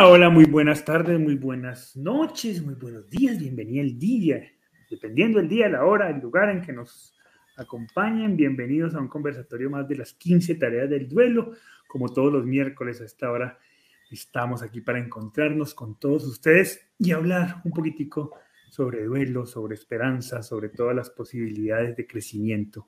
[0.00, 4.48] Hola, muy buenas tardes, muy buenas noches, muy buenos días, bienvenida el día,
[4.88, 7.16] dependiendo del día, la hora, el lugar en que nos
[7.56, 11.52] acompañen, bienvenidos a un conversatorio más de las 15 tareas del duelo,
[11.88, 13.58] como todos los miércoles a esta hora
[14.08, 18.36] estamos aquí para encontrarnos con todos ustedes y hablar un poquitico
[18.70, 22.86] sobre duelo, sobre esperanza, sobre todas las posibilidades de crecimiento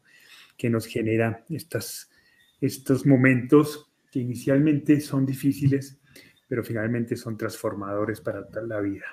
[0.57, 6.00] que nos genera estos momentos que inicialmente son difíciles,
[6.51, 9.05] pero finalmente son transformadores para la vida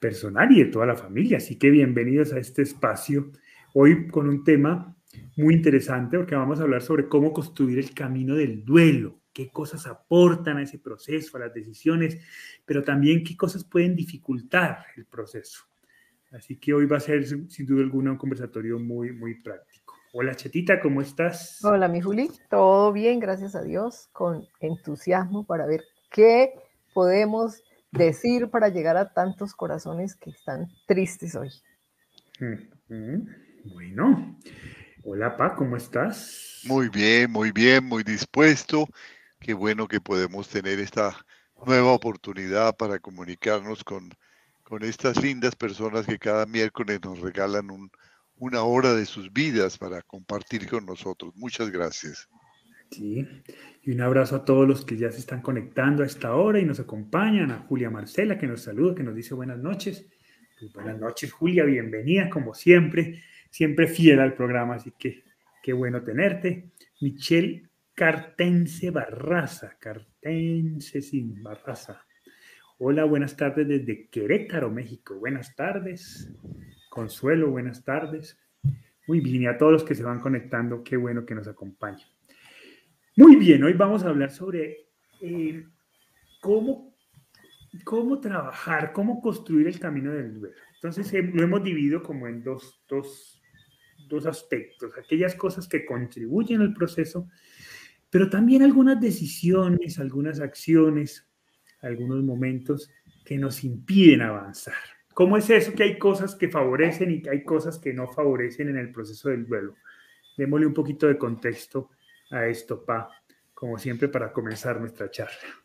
[0.00, 1.36] personal y de toda la familia.
[1.36, 3.30] Así que bienvenidos a este espacio,
[3.72, 4.96] hoy con un tema
[5.36, 9.86] muy interesante, porque vamos a hablar sobre cómo construir el camino del duelo, qué cosas
[9.86, 12.18] aportan a ese proceso, a las decisiones,
[12.64, 15.62] pero también qué cosas pueden dificultar el proceso.
[16.32, 19.94] Así que hoy va a ser, sin duda alguna, un conversatorio muy, muy práctico.
[20.12, 21.64] Hola, Chetita, ¿cómo estás?
[21.64, 22.28] Hola, mi Juli.
[22.50, 25.82] Todo bien, gracias a Dios, con entusiasmo para ver
[26.14, 26.54] ¿Qué
[26.92, 27.60] podemos
[27.90, 31.50] decir para llegar a tantos corazones que están tristes hoy?
[33.64, 34.38] Bueno,
[35.02, 36.60] hola Pa, ¿cómo estás?
[36.66, 38.86] Muy bien, muy bien, muy dispuesto.
[39.40, 41.16] Qué bueno que podemos tener esta
[41.66, 44.08] nueva oportunidad para comunicarnos con,
[44.62, 47.90] con estas lindas personas que cada miércoles nos regalan
[48.36, 51.32] una hora de sus vidas para compartir con nosotros.
[51.34, 52.28] Muchas gracias.
[52.90, 53.26] Sí,
[53.82, 56.64] y un abrazo a todos los que ya se están conectando a esta hora y
[56.64, 60.06] nos acompañan, a Julia Marcela que nos saluda, que nos dice buenas noches.
[60.58, 65.24] Pues buenas noches, Julia, bienvenida como siempre, siempre fiel al programa, así que
[65.62, 66.70] qué bueno tenerte.
[67.00, 72.04] Michelle Cartense Barraza, Cartense sin Barraza.
[72.78, 75.16] Hola, buenas tardes desde Querétaro, México.
[75.16, 76.32] Buenas tardes.
[76.88, 78.38] Consuelo, buenas tardes.
[79.06, 82.13] Muy bien, y a todos los que se van conectando, qué bueno que nos acompañen.
[83.16, 84.88] Muy bien, hoy vamos a hablar sobre
[85.20, 85.64] eh,
[86.40, 86.96] cómo,
[87.84, 90.56] cómo trabajar, cómo construir el camino del duelo.
[90.74, 93.40] Entonces eh, lo hemos dividido como en dos, dos,
[94.08, 97.28] dos aspectos, aquellas cosas que contribuyen al proceso,
[98.10, 101.24] pero también algunas decisiones, algunas acciones,
[101.82, 102.90] algunos momentos
[103.24, 104.74] que nos impiden avanzar.
[105.14, 108.70] ¿Cómo es eso que hay cosas que favorecen y que hay cosas que no favorecen
[108.70, 109.76] en el proceso del duelo?
[110.36, 111.90] Démosle un poquito de contexto
[112.30, 113.10] a esto, Pa,
[113.52, 115.64] como siempre para comenzar nuestra charla.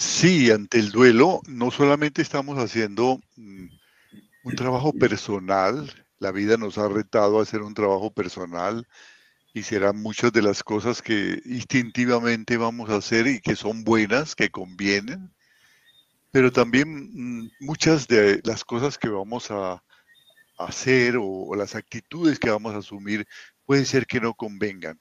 [0.00, 3.66] Sí, ante el duelo no solamente estamos haciendo mm,
[4.44, 8.86] un trabajo personal, la vida nos ha retado a hacer un trabajo personal
[9.52, 14.34] y serán muchas de las cosas que instintivamente vamos a hacer y que son buenas,
[14.34, 15.30] que convienen,
[16.30, 19.82] pero también mm, muchas de las cosas que vamos a
[20.58, 23.26] hacer o las actitudes que vamos a asumir
[23.70, 24.98] puede ser que no convengan.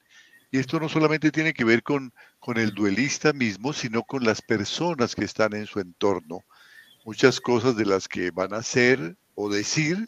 [0.52, 4.44] Y esto no solamente tiene que ver con, con el duelista mismo, sino con las
[4.44, 6.42] personas que están en su entorno.
[7.04, 10.08] Muchas cosas de las que van a hacer o decir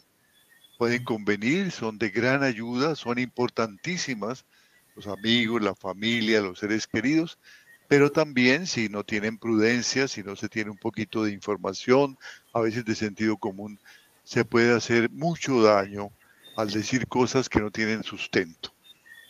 [0.78, 4.46] pueden convenir, son de gran ayuda, son importantísimas,
[4.94, 7.40] los amigos, la familia, los seres queridos,
[7.88, 12.16] pero también si no tienen prudencia, si no se tiene un poquito de información,
[12.54, 13.80] a veces de sentido común,
[14.22, 16.12] se puede hacer mucho daño
[16.56, 18.72] al decir cosas que no tienen sustento.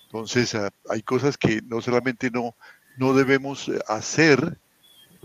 [0.06, 2.54] Entonces, ah, hay cosas que no solamente no,
[2.96, 4.58] no debemos eh, hacer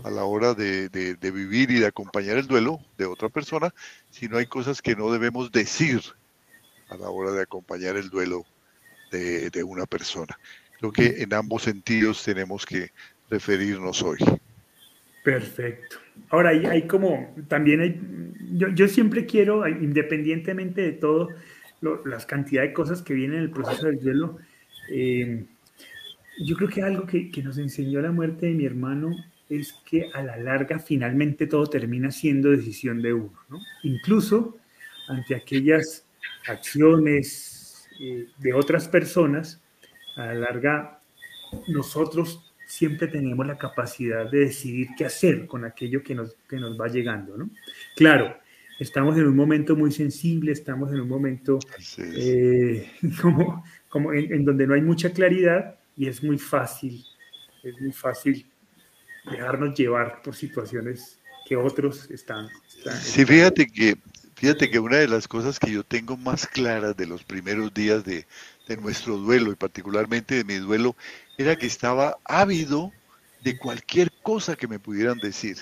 [0.04, 0.88] a la hora de,
[1.20, 3.74] vivir y de acompañar el duelo de otra persona,
[4.10, 6.00] sino hay cosas que no debemos decir
[6.88, 8.44] a la hora de acompañar el duelo
[9.10, 10.38] de, de una persona.
[10.78, 12.92] Creo que en ambos sentidos tenemos que
[13.28, 14.18] referirnos hoy.
[15.24, 15.98] Perfecto.
[16.30, 18.00] Ahora, hay, hay como, también hay,
[18.52, 21.28] yo, yo siempre quiero, independientemente de todo,
[21.80, 24.38] las cantidades de cosas que vienen en el proceso del duelo.
[24.90, 25.44] Eh,
[26.40, 29.10] yo creo que algo que, que, nos enseñó la muerte de mi hermano
[29.48, 33.58] es que a la larga finalmente todo termina siendo decisión de uno, ¿no?
[33.82, 34.58] Incluso
[35.08, 36.04] ante aquellas
[36.46, 39.60] acciones eh, de otras personas,
[40.16, 41.00] a la larga
[41.68, 46.78] nosotros siempre tenemos la capacidad de decidir qué hacer con aquello que nos, que nos
[46.78, 47.48] va llegando, ¿no?
[47.96, 48.36] Claro,
[48.78, 51.58] estamos en un momento muy sensible, estamos en un momento
[51.98, 52.90] eh,
[53.20, 57.04] como, como en, donde no hay mucha claridad y es muy fácil,
[57.62, 58.46] es muy fácil
[59.30, 62.48] dejarnos llevar por situaciones que otros están.
[63.00, 63.96] sí, fíjate que,
[64.36, 68.04] fíjate que una de las cosas que yo tengo más claras de los primeros días
[68.04, 68.26] de,
[68.68, 70.94] de nuestro duelo y particularmente de mi duelo
[71.36, 72.92] era que estaba ávido
[73.42, 75.56] de cualquier cosa que me pudieran decir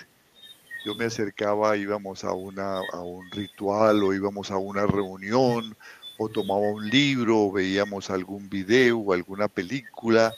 [0.87, 5.77] yo me acercaba, íbamos a, una, a un ritual o íbamos a una reunión
[6.17, 10.33] o tomaba un libro o veíamos algún video o alguna película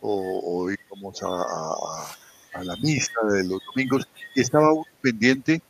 [0.00, 1.28] o, íbamos a,
[2.58, 5.62] a la misa de los domingos y estaba pendiente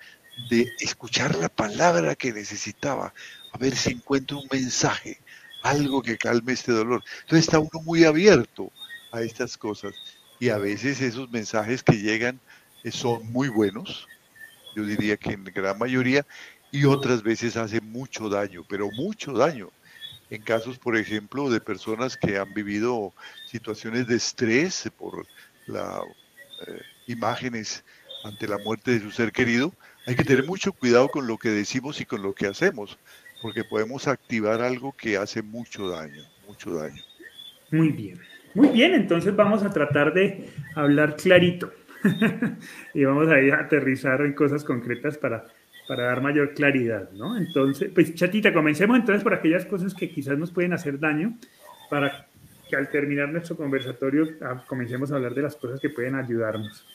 [0.49, 3.13] de escuchar la palabra que necesitaba,
[3.53, 5.19] a ver si encuentro un mensaje,
[5.63, 7.05] algo que calme este dolor.
[7.21, 8.73] Entonces está uno muy abierto
[9.13, 9.93] a estas cosas
[10.41, 12.41] y a veces esos mensajes que llegan
[12.83, 14.09] eh, son muy buenos,
[14.75, 16.27] yo diría que en gran mayoría,
[16.71, 19.71] y otras veces hacen mucho daño, pero mucho daño.
[20.31, 23.13] En casos, por ejemplo, de personas que han vivido
[23.47, 25.27] situaciones de estrés por
[25.67, 26.01] las
[26.67, 27.85] eh, imágenes
[28.25, 29.75] ante la muerte de su ser querido,
[30.07, 32.99] hay que tener mucho cuidado con lo que decimos y con lo que hacemos,
[33.43, 37.03] porque podemos activar algo que hace mucho daño, mucho daño.
[37.71, 38.19] Muy bien,
[38.55, 41.71] muy bien, entonces vamos a tratar de hablar clarito
[42.95, 45.45] y vamos a aterrizar en cosas concretas para,
[45.87, 47.37] para dar mayor claridad, ¿no?
[47.37, 51.37] Entonces, pues chatita, comencemos entonces por aquellas cosas que quizás nos pueden hacer daño
[51.91, 52.27] para
[52.69, 56.87] que al terminar nuestro conversatorio ah, comencemos a hablar de las cosas que pueden ayudarnos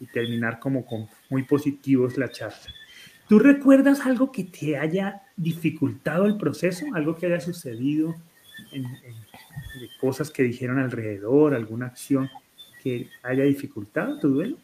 [0.00, 2.72] y terminar como con muy positivos la charla.
[3.28, 6.86] ¿Tú recuerdas algo que te haya dificultado el proceso?
[6.94, 8.14] ¿Algo que haya sucedido
[8.72, 12.30] de cosas que dijeron alrededor, alguna acción
[12.82, 14.56] que haya dificultado tu duelo?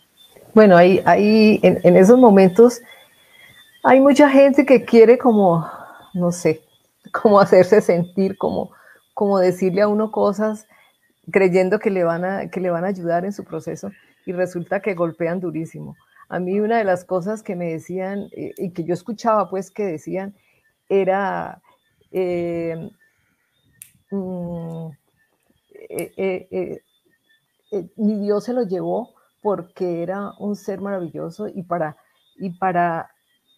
[0.54, 2.80] Bueno, ahí, ahí en, esos momentos
[3.82, 5.68] hay mucha gente que quiere como,
[6.14, 6.62] no sé,
[7.12, 8.70] como hacerse sentir, como,
[9.14, 10.66] como decirle a uno cosas
[11.30, 13.90] creyendo que le, van a, que le van a ayudar en su proceso
[14.26, 15.96] y resulta que golpean durísimo.
[16.28, 19.70] A mí una de las cosas que me decían eh, y que yo escuchaba pues
[19.70, 20.34] que decían
[20.88, 21.60] era,
[22.12, 22.90] eh,
[24.10, 24.88] mm,
[25.88, 26.80] eh,
[27.96, 31.96] mi Dios se lo llevó porque era un ser maravilloso y para,
[32.36, 33.10] y para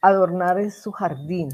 [0.03, 1.51] adornar su jardín.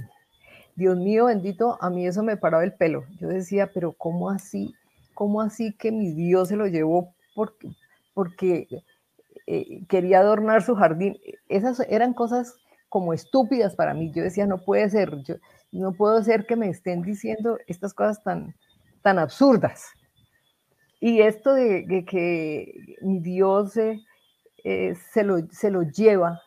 [0.74, 3.04] Dios mío bendito, a mí eso me paraba el pelo.
[3.20, 4.74] Yo decía, pero ¿cómo así?
[5.14, 7.68] ¿Cómo así que mi Dios se lo llevó porque,
[8.14, 8.68] porque
[9.46, 11.18] eh, quería adornar su jardín.
[11.48, 12.54] Esas eran cosas
[12.88, 14.12] como estúpidas para mí.
[14.14, 15.36] Yo decía, no puede ser, yo,
[15.72, 18.54] no puedo ser que me estén diciendo estas cosas tan,
[19.02, 19.86] tan absurdas.
[21.04, 23.98] Y esto de, que mi Dios eh,
[24.62, 26.40] eh, se, lo, se lo lleva,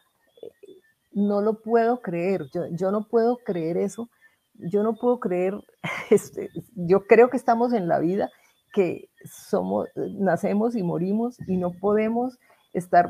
[1.11, 2.45] no lo puedo creer.
[2.71, 4.09] Yo, no puedo creer eso.
[4.53, 5.55] Yo no puedo creer,
[6.09, 8.29] este, yo creo que estamos en la vida,
[8.73, 12.39] que somos, nacemos y morimos y no podemos
[12.71, 13.09] estar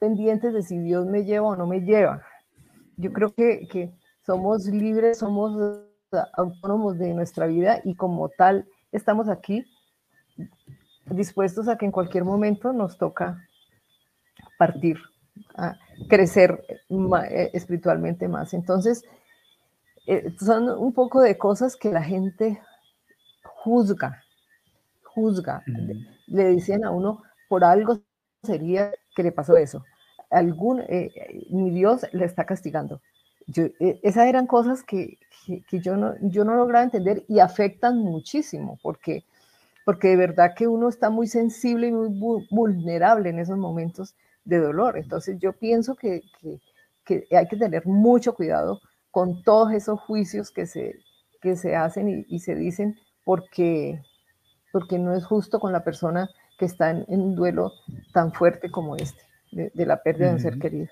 [0.00, 2.20] pendientes de si Dios me lleva o no me lleva.
[2.96, 3.92] Yo creo que,
[4.26, 5.84] somos libres, somos
[6.32, 9.64] autónomos de nuestra vida y como tal estamos aquí
[11.06, 13.46] dispuestos a que en cualquier momento nos toca
[14.58, 14.98] partir,
[15.56, 15.76] a
[16.08, 18.54] crecer eh, espiritualmente más.
[18.54, 19.04] Entonces,
[20.06, 22.60] eh, son un poco de cosas que la gente
[23.42, 24.22] juzga,
[25.02, 25.62] juzga.
[26.26, 28.00] Le dicen a uno, por algo
[28.42, 29.84] sería que le pasó eso.
[30.30, 31.10] Algún, eh,
[31.50, 33.00] mi Dios le está castigando.
[33.56, 38.78] Eh, esas eran cosas que, que, yo, no, yo no lograba entender y afectan muchísimo,
[38.82, 39.24] porque,
[39.88, 44.14] porque de verdad que uno está muy sensible y muy vulnerable en esos momentos
[44.44, 44.98] de dolor.
[44.98, 46.20] Entonces yo pienso que,
[47.06, 50.98] que, hay que tener mucho cuidado con todos esos juicios que se,
[51.40, 54.02] que se hacen y, y se dicen, porque,
[54.72, 57.72] porque no es justo con la persona que están en un duelo
[58.12, 60.88] tan fuerte como este, de, la pérdida de un ser querido.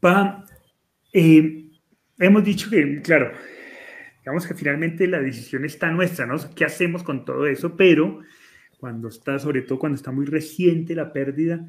[0.00, 0.44] Pa,
[1.14, 1.70] eh,
[2.18, 3.32] hemos dicho que, claro,
[4.26, 6.34] digamos que finalmente la decisión está nuestra, ¿no?
[6.56, 7.76] ¿Qué hacemos con todo eso?
[7.76, 8.22] Pero
[8.76, 11.64] cuando está, sobre todo cuando está muy reciente la pérdida,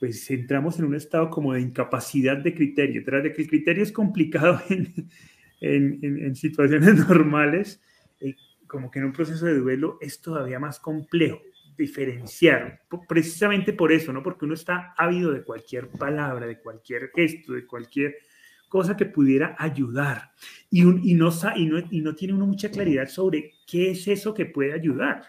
[0.00, 3.04] pues entramos en un estado como de incapacidad de criterio.
[3.04, 4.60] Tras de que el criterio es complicado
[5.60, 7.80] en, situaciones normales,
[8.18, 8.34] eh,
[8.66, 11.40] como que en un proceso de duelo es todavía más complejo
[11.78, 14.24] diferenciar, precisamente por eso, ¿no?
[14.24, 18.16] Porque uno está ávido de cualquier palabra, de cualquier gesto, de cualquier
[18.72, 20.32] cosa que pudiera ayudar.
[20.70, 24.08] Y, un, y, no, y, no, y no tiene uno mucha claridad sobre qué es
[24.08, 25.24] eso que puede ayudar,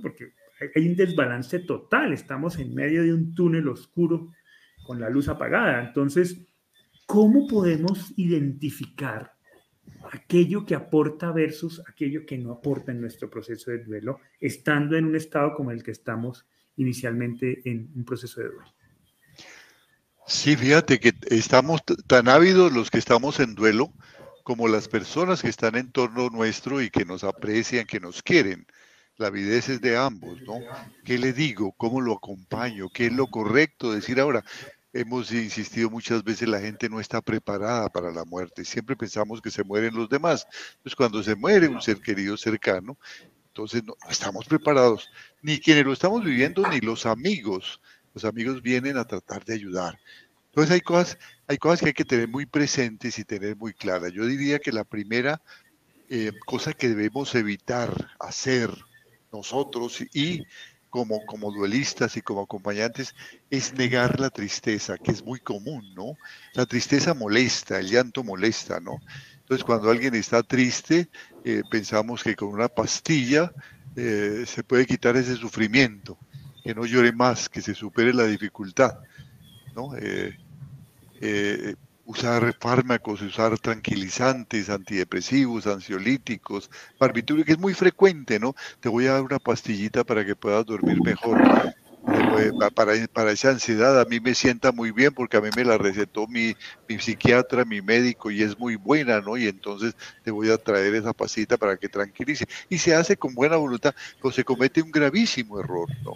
[0.00, 0.32] Porque
[0.76, 4.30] hay un desbalance total, estamos en medio de un túnel oscuro
[4.86, 6.46] con la luz apagada, entonces,
[7.04, 9.32] ¿cómo podemos identificar
[10.12, 15.06] aquello que aporta versus aquello que no aporta en nuestro proceso de duelo, estando en
[15.06, 18.74] un estado como el que estamos inicialmente en un proceso de duelo.
[20.26, 23.92] Sí, fíjate que estamos tan ávidos los que estamos en duelo
[24.42, 28.66] como las personas que están en torno nuestro y que nos aprecian, que nos quieren.
[29.16, 30.60] La avidez es de ambos, ¿no?
[31.04, 31.72] ¿Qué le digo?
[31.72, 32.88] ¿Cómo lo acompaño?
[32.88, 34.44] ¿Qué es lo correcto decir ahora?
[34.94, 38.64] hemos insistido muchas veces, la gente no está preparada para la muerte.
[38.64, 40.46] Siempre pensamos que se mueren los demás.
[40.82, 42.96] Pues cuando se muere un ser querido cercano,
[43.48, 45.10] entonces no, estamos preparados,
[45.42, 47.80] ni quienes lo estamos viviendo, ni los amigos.
[48.14, 49.98] Los amigos vienen a tratar de ayudar.
[50.46, 51.18] Entonces hay cosas,
[51.48, 54.12] hay cosas que hay que tener muy presentes y tener muy claras.
[54.12, 55.42] Yo diría que la primera
[56.08, 58.70] eh, cosa que debemos evitar hacer
[59.32, 60.44] nosotros y
[60.90, 63.16] como, como duelistas y como acompañantes
[63.50, 66.16] es negar la tristeza, que es muy común, ¿no?
[66.52, 69.00] La tristeza molesta, el llanto molesta, ¿no?
[69.40, 71.08] Entonces cuando alguien está triste,
[71.44, 73.52] eh, pensamos que con una pastilla
[73.96, 76.16] eh, se puede quitar ese sufrimiento,
[76.64, 78.98] que no llore más, que se supere la dificultad,
[79.76, 79.90] ¿no?
[79.96, 80.34] Eh,
[82.06, 88.54] usar fármacos, usar tranquilizantes, antidepresivos, ansiolíticos, barbitúricos, que es muy frecuente, ¿no?
[88.80, 91.42] Te voy a dar una pastillita para que puedas dormir mejor.
[92.06, 95.64] Eh, para, para, esa ansiedad a mí me sienta muy bien porque a mí me
[95.64, 96.54] la recetó mi,
[96.88, 99.36] mi, psiquiatra, mi médico y es muy buena, ¿no?
[99.36, 102.46] Y entonces te voy a traer esa pastillita para que tranquilice.
[102.68, 106.12] Y se hace con buena voluntad, pero se comete un gravísimo error, ¿no?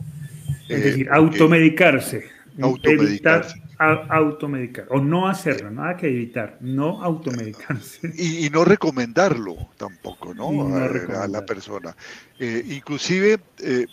[0.68, 2.28] Es decir, eh, automedicarse.
[2.60, 8.12] Automedicarse automedicar o no hacerlo, nada que evitar, no automedicarse.
[8.18, 10.48] Y, no recomendarlo tampoco, ¿no?
[10.76, 11.94] a, la persona.
[12.38, 13.86] Eh, inclusive eh, eh,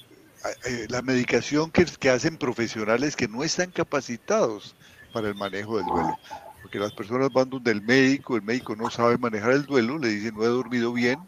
[0.89, 4.75] la medicación que, que hacen profesionales que no están capacitados
[5.13, 6.19] para el manejo del duelo.
[6.61, 10.09] Porque las personas van donde el médico, el médico no sabe manejar el duelo, le
[10.09, 11.19] dicen no he dormido bien,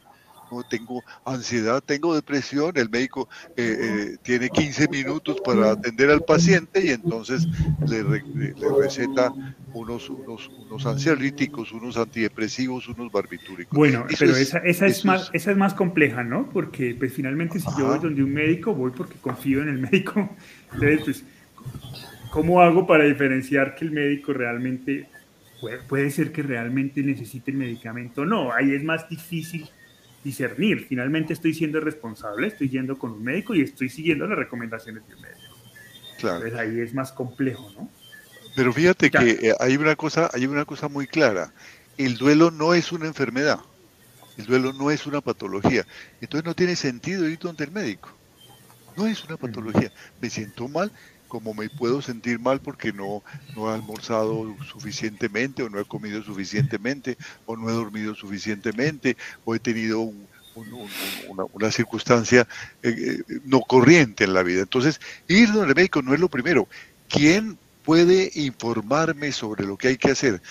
[0.69, 6.85] tengo ansiedad, tengo depresión, el médico eh, eh, tiene 15 minutos para atender al paciente
[6.85, 7.47] y entonces
[7.87, 8.03] le,
[8.79, 9.33] receta
[9.73, 13.77] unos, unos, unos, ansiolíticos, unos antidepresivos, unos barbitúricos.
[13.77, 16.49] Bueno, pero esa, esa, es más, esa es más compleja, ¿no?
[16.49, 20.29] Porque pues finalmente si yo voy donde un médico, voy porque confío en el médico.
[20.73, 21.23] Entonces, pues,
[22.31, 25.09] ¿cómo hago para diferenciar que el médico realmente
[25.61, 28.25] puede, puede ser que realmente necesite el medicamento?
[28.25, 29.69] No, ahí es más difícil
[30.23, 30.85] discernir.
[30.87, 35.19] Finalmente estoy siendo responsable, estoy yendo con un médico y estoy siguiendo las recomendaciones del
[35.19, 35.55] médico.
[36.17, 36.37] Claro.
[36.37, 37.89] Entonces ahí es más complejo, ¿no?
[38.55, 41.53] Pero fíjate que eh, hay una cosa, hay una cosa muy clara.
[41.95, 43.59] El duelo no es una enfermedad.
[44.37, 45.85] El duelo no es una patología.
[46.21, 48.09] Entonces no tiene sentido ir donde el médico.
[48.95, 49.91] No es una patología.
[50.19, 50.91] Me siento mal,
[51.27, 53.23] como me puedo sentir mal porque no,
[53.55, 59.55] no he almorzado suficientemente o no he comido suficientemente o no he dormido suficientemente o
[59.55, 60.11] he tenido
[61.53, 62.47] una, circunstancia
[62.81, 64.61] eh, eh, no corriente en la vida.
[64.61, 66.67] Entonces, ir donde el médico no es lo primero.
[67.09, 70.41] ¿Quién puede informarme sobre lo que hay que hacer?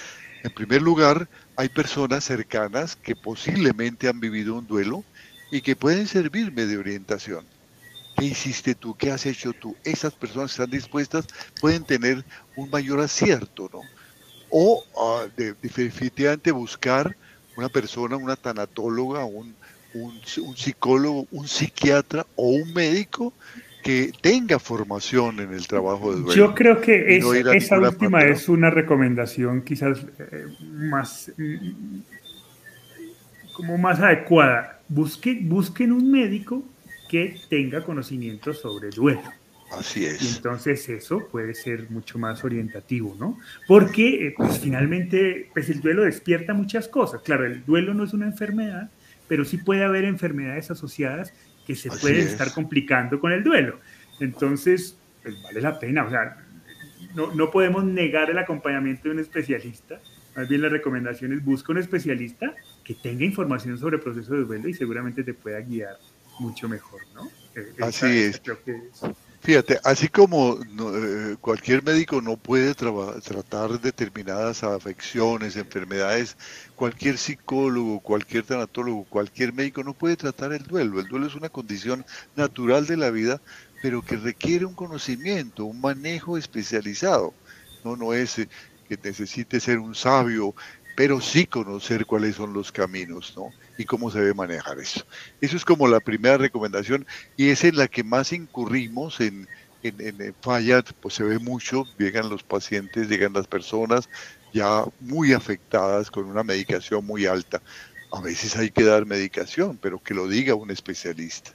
[0.42, 5.04] En primer lugar, hay personas cercanas que posiblemente han vivido un duelo
[5.50, 7.44] y que pueden servirme de orientación.
[8.16, 8.96] ¿Qué hiciste tú?
[8.96, 9.76] ¿Qué has hecho tú?
[9.84, 11.26] Esas personas que están dispuestas
[11.60, 12.24] pueden tener
[12.56, 13.80] un mayor acierto, ¿no?
[14.50, 17.16] O uh, definitivamente buscar
[17.56, 19.54] una persona, una tanatóloga, un,
[19.94, 23.32] un, psicólogo, un psiquiatra o un médico
[23.82, 26.34] que tenga formación en el trabajo de duelo.
[26.34, 27.18] Yo creo que
[27.54, 31.98] esa última es una recomendación quizás eh, más mm,
[33.52, 34.80] como más adecuada.
[34.88, 36.64] Busquen un médico
[37.08, 39.22] que tenga conocimiento sobre duelo.
[39.72, 40.22] Así es.
[40.22, 43.38] Y entonces eso puede ser mucho más orientativo, ¿no?
[43.66, 47.22] Porque eh, pues finalmente pues el duelo despierta muchas cosas.
[47.22, 48.90] Claro, el duelo no es una enfermedad,
[49.26, 51.32] pero sí puede haber enfermedades asociadas
[51.66, 53.80] que se pueden estar complicando con el duelo.
[54.20, 56.36] Entonces, pues vale la pena, o sea,
[57.16, 60.00] no, no podemos negar el acompañamiento de un especialista,
[60.36, 64.44] más bien la recomendación es busca un especialista que tenga información sobre el proceso de
[64.44, 65.96] duelo y seguramente te pueda guiar
[66.38, 67.30] mucho mejor, ¿no?
[67.54, 68.40] Eh, así es.
[69.40, 76.36] Fíjate, así como eh, cualquier médico no puede tratar determinadas afecciones, enfermedades,
[76.74, 80.98] cualquier psicólogo, cualquier tanatólogo, cualquier médico no puede tratar el duelo.
[80.98, 83.40] El duelo es una condición natural de la vida,
[83.82, 87.32] pero que requiere un conocimiento, un manejo especializado.
[87.84, 88.48] No, no es eh,
[88.88, 90.56] que necesite ser un sabio,
[90.96, 93.52] pero sí conocer cuáles son los caminos, ¿no?
[93.78, 95.04] y cómo se debe manejar eso.
[95.40, 99.48] Eso es como la primera recomendación y es en la que más incurrimos en,
[99.82, 104.08] en, en fallas, pues se ve mucho, llegan los pacientes, llegan las personas
[104.52, 107.60] ya muy afectadas con una medicación muy alta.
[108.12, 111.50] A veces hay que dar medicación, pero que lo diga un especialista.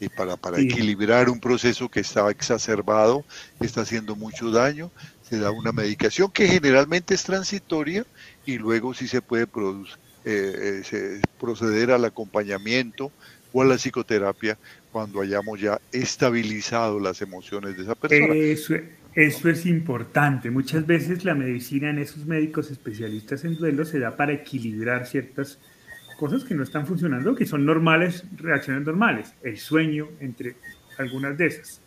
[0.00, 3.24] Y para, para equilibrar un proceso que está exacerbado,
[3.58, 4.92] que está haciendo mucho daño,
[5.28, 8.06] se da una medicación que generalmente es transitoria
[8.48, 13.12] y luego sí se puede producir eh, eh proceder al acompañamiento
[13.52, 14.56] o a la psicoterapia
[14.90, 18.34] cuando hayamos ya estabilizado las emociones de esa persona.
[18.34, 18.74] Eso,
[19.14, 20.50] eso es importante.
[20.50, 25.58] Muchas veces la medicina en esos médicos especialistas en duelo se da para equilibrar ciertas
[26.18, 29.34] cosas que no están funcionando, que son normales, reacciones normales.
[29.42, 30.56] El sueño, entre
[30.96, 31.82] algunas de esas.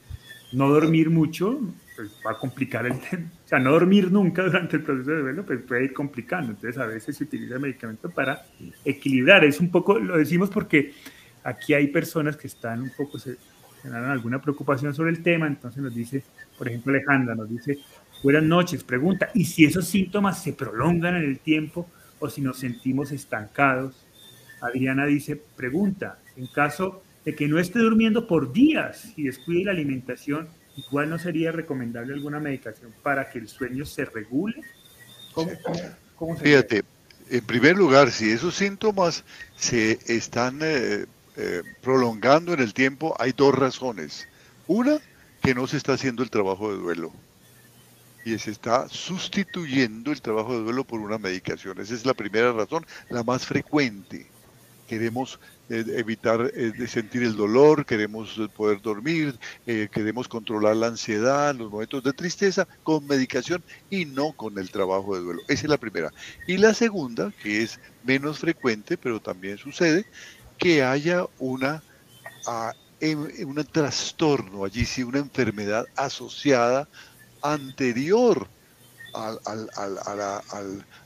[0.53, 1.59] No dormir mucho
[2.01, 3.29] pues, va a complicar el tema.
[3.45, 6.51] O sea, no dormir nunca durante el proceso de duelo pues, puede ir complicando.
[6.51, 8.43] Entonces, a veces se utiliza el medicamento para
[8.83, 9.45] equilibrar.
[9.45, 10.93] Es un poco, lo decimos porque
[11.43, 13.37] aquí hay personas que están un poco, se
[13.83, 15.45] generan alguna preocupación sobre el tema.
[15.45, 16.23] Entonces, nos dice,
[16.57, 17.77] por ejemplo, Alejandra nos dice,
[18.23, 21.87] buenas noches, pregunta, ¿y si esos síntomas se prolongan en el tiempo
[22.19, 24.07] o si nos sentimos estancados?
[24.59, 29.71] Adriana dice, pregunta, en caso de que no esté durmiendo por días y descuide la
[29.71, 30.47] alimentación,
[30.87, 34.61] igual no sería recomendable alguna medicación para que el sueño se regule.
[35.33, 36.83] ¿Cómo, Fíjate,
[37.29, 39.23] en primer lugar, si esos síntomas
[39.55, 41.05] se están eh,
[41.37, 44.27] eh, prolongando en el tiempo, hay dos razones.
[44.67, 44.99] Una,
[45.41, 47.11] que no se está haciendo el trabajo de duelo
[48.23, 51.79] y se está sustituyendo el trabajo de duelo por una medicación.
[51.79, 54.27] Esa es la primera razón, la más frecuente
[54.91, 61.55] queremos eh, evitar eh, sentir el dolor, queremos eh, poder dormir, queremos controlar la ansiedad,
[61.55, 65.39] los momentos de tristeza con medicación y no con el trabajo de duelo.
[65.47, 66.11] Esa es la primera.
[66.45, 70.05] Y la segunda, que es menos frecuente, pero también sucede,
[70.57, 71.81] que haya una,
[72.45, 76.89] ah, un trastorno allí, sí, una enfermedad asociada
[77.41, 78.49] anterior
[79.13, 79.37] a,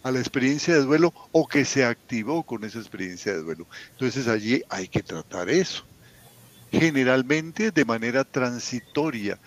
[0.03, 3.67] la, experiencia de duelo o que se activó con esa experiencia de duelo.
[3.91, 5.83] Entonces allí hay que tratar eso.
[6.71, 9.39] Generalmente de manera transitoria.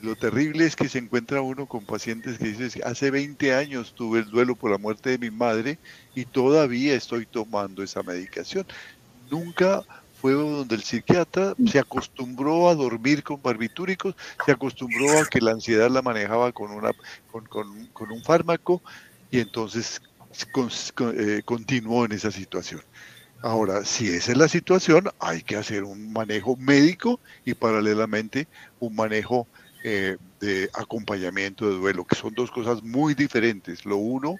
[0.00, 4.20] Lo terrible es que se encuentra uno con pacientes que dicen, hace 20 años tuve
[4.20, 5.78] el duelo por la muerte de mi madre
[6.14, 8.64] y todavía estoy tomando esa medicación.
[9.28, 9.84] Nunca
[10.20, 15.52] fue donde el psiquiatra se acostumbró a dormir con barbitúricos, se acostumbró a que la
[15.52, 16.90] ansiedad la manejaba con, una,
[17.30, 18.82] con, un fármaco
[19.30, 20.00] y entonces
[21.14, 22.82] eh, continuó en esa situación.
[23.42, 28.48] Ahora, si esa es la situación, hay que hacer un manejo médico y paralelamente
[28.80, 29.46] un manejo
[29.84, 33.84] eh, de acompañamiento de duelo, que son dos cosas muy diferentes.
[33.84, 34.36] Lo uno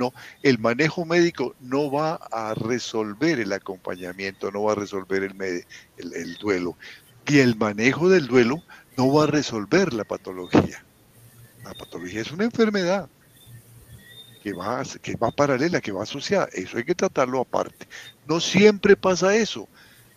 [0.00, 5.64] no, el manejo médico no va a resolver el acompañamiento, no va a resolver el,
[5.98, 6.76] el, duelo.
[7.28, 8.62] Y el manejo del duelo
[8.96, 10.82] no va a resolver la patología.
[11.62, 13.10] La patología es una enfermedad
[14.42, 16.48] que va, que va paralela, que va asociada.
[16.54, 17.86] Eso hay que tratarlo aparte.
[18.26, 19.68] No siempre pasa eso,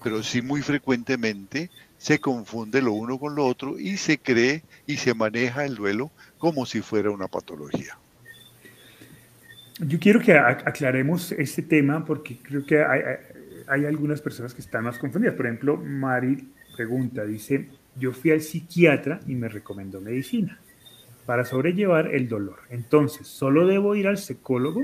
[0.01, 4.95] pero sí muy frecuentemente se confunde lo uno con lo otro y se cree y
[4.95, 7.97] se maneja el duelo como si fuera una patología.
[9.79, 12.83] Yo quiero que aclaremos este tema porque creo que
[13.67, 15.36] hay, algunas personas que están más confundidas.
[15.36, 20.59] Por ejemplo, Mari pregunta, dice, yo fui al psiquiatra y me recomendó medicina
[21.25, 22.59] para sobrellevar el dolor.
[22.69, 24.81] Entonces, ¿solo debo ir al psicólogo?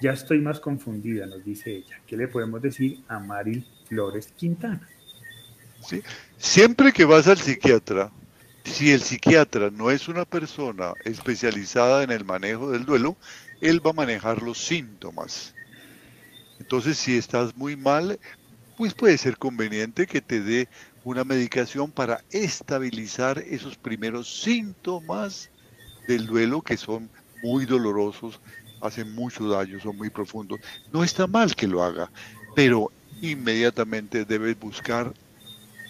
[0.00, 2.00] Ya estoy más confundida, nos dice ella.
[2.06, 4.88] ¿Qué le podemos decir a Mari Flores Quintana?
[5.80, 6.02] Sí.
[6.36, 8.10] Siempre que vas al psiquiatra,
[8.64, 13.16] si el psiquiatra no es una persona especializada en el manejo del duelo,
[13.60, 15.54] él va a manejar los síntomas.
[16.58, 18.18] Entonces, si estás muy mal,
[18.76, 20.68] pues puede ser conveniente que te dé
[21.04, 25.50] una medicación para estabilizar esos primeros síntomas
[26.08, 27.10] del duelo que son
[27.42, 28.40] muy dolorosos,
[28.80, 30.60] hacen mucho daño, son muy profundos.
[30.92, 32.10] No está mal que lo haga,
[32.54, 32.90] pero
[33.20, 35.12] inmediatamente debes buscar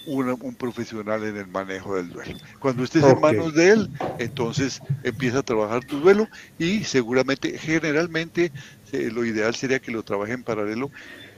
[0.06, 2.38] un profesional en el manejo del duelo.
[2.58, 8.52] Cuando estés en manos de él, entonces empieza a trabajar tu duelo y seguramente, generalmente,
[8.92, 10.90] eh, lo ideal sería que lo trabaje en paralelo.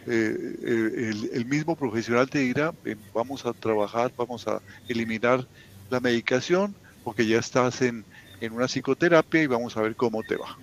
[0.06, 2.72] Eh, eh, el, mismo profesional te dirá,
[3.14, 5.46] vamos a trabajar, vamos a eliminar
[5.90, 8.04] la medicación, porque ya estás en,
[8.40, 10.56] en una psicoterapia y vamos a ver cómo te va.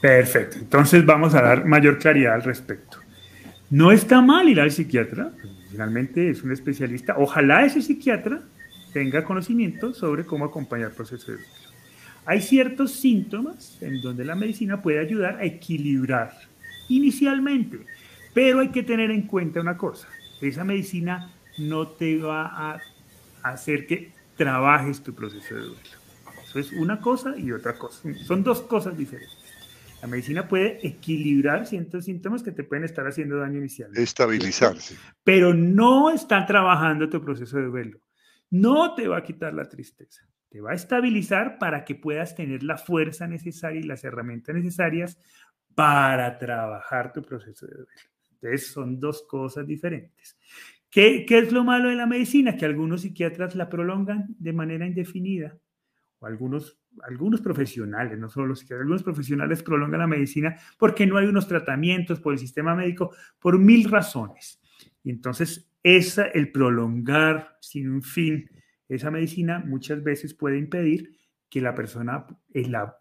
[0.00, 2.98] Perfecto, entonces vamos a dar mayor claridad al respecto.
[3.70, 5.32] No está mal ir al psiquiatra,
[5.74, 7.16] finalmente es un especialista.
[7.18, 8.42] Ojalá ese psiquiatra
[8.92, 11.52] tenga conocimiento sobre cómo acompañar el proceso de duelo.
[12.26, 16.32] Hay ciertos síntomas en donde la medicina puede ayudar a equilibrar
[16.88, 17.80] inicialmente,
[18.32, 20.06] pero hay que tener en cuenta una cosa,
[20.40, 22.80] esa medicina no te va a
[23.42, 25.80] hacer que trabajes tu proceso de duelo.
[26.44, 28.08] Eso es una cosa y otra cosa.
[28.24, 29.43] Son dos cosas diferentes.
[30.04, 33.90] La medicina puede equilibrar ciertos síntomas que te pueden estar haciendo daño inicial.
[33.96, 34.98] Estabilizarse.
[35.22, 38.00] Pero no está trabajando tu proceso de duelo.
[38.50, 40.28] No te va a quitar la tristeza.
[40.50, 45.18] Te va a estabilizar para que puedas tener la fuerza necesaria y las herramientas necesarias
[45.74, 48.00] para trabajar tu proceso de duelo.
[48.32, 50.36] Entonces son dos cosas diferentes.
[50.90, 52.58] ¿Qué, ¿Qué, es lo malo de la medicina?
[52.58, 55.56] Que algunos psiquiatras la prolongan de manera indefinida
[56.24, 61.26] algunos algunos profesionales, no solo los que algunos profesionales prolongan la medicina porque no hay
[61.26, 64.60] unos tratamientos por el sistema médico, por mil razones.
[65.02, 68.48] Y entonces, esa, el prolongar sin un fin
[68.88, 71.16] esa medicina muchas veces puede impedir
[71.48, 72.96] que la persona la,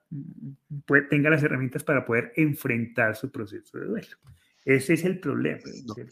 [1.09, 4.17] tenga las herramientas para poder enfrentar su proceso de duelo.
[4.63, 5.62] Ese es el problema.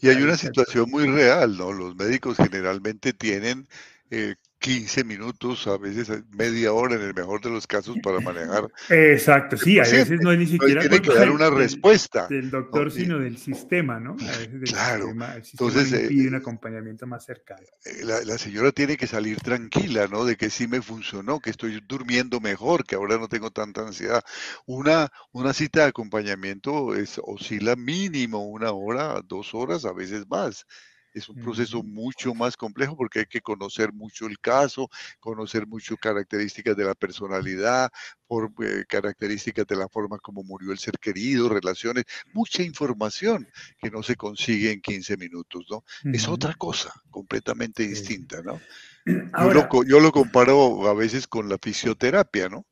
[0.00, 1.72] y hay una situación muy real, ¿no?
[1.72, 3.66] Los médicos generalmente tienen
[4.10, 8.68] eh, 15 minutos, a veces media hora en el mejor de los casos para manejar.
[8.88, 10.80] Exacto, sí, a veces no es ni siquiera.
[10.80, 12.28] tiene que dar una respuesta.
[12.28, 14.12] Del doctor, sino del sistema, ¿no?
[14.12, 15.04] A veces del claro.
[15.06, 17.66] Sistema, el sistema Entonces, pide eh, un acompañamiento más cercano.
[17.84, 20.24] Eh, la, la, señora tiene que salir tranquila, ¿no?
[20.24, 24.22] De que sí me funcionó, que estoy durmiendo mejor, que ahora no tengo tanta ansiedad.
[24.64, 30.66] Una, una cita de acompañamiento es, oscila mínimo una hora, dos horas, a veces más.
[31.12, 34.88] Es un proceso mucho más complejo porque hay que conocer mucho el caso,
[35.20, 37.90] conocer mucho características de la personalidad,
[38.26, 43.46] por, eh, características de la forma como murió el ser querido, relaciones, mucha información
[43.78, 45.84] que no se consigue en 15 minutos, ¿no?
[46.12, 48.58] Es otra cosa completamente distinta, ¿no?
[49.86, 52.64] yo lo comparo a veces con la fisioterapia, ¿no?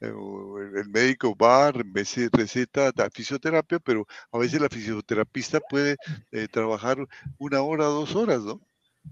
[0.00, 0.12] Eh,
[0.74, 5.96] el médico va, receta, da fisioterapia, pero a veces la fisioterapista puede
[6.32, 6.98] eh, trabajar
[7.38, 8.60] una hora, dos horas, ¿no?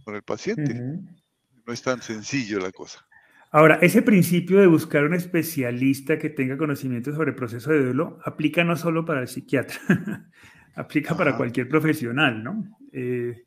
[0.04, 0.74] Con el paciente.
[0.74, 3.06] No es tan sencillo la cosa.
[3.50, 8.18] Ahora, ese principio de buscar un especialista que tenga conocimiento sobre el proceso de duelo
[8.24, 9.78] aplica no solo para el psiquiatra,
[10.74, 12.78] aplica para cualquier profesional, ¿no?
[12.92, 13.44] Eh,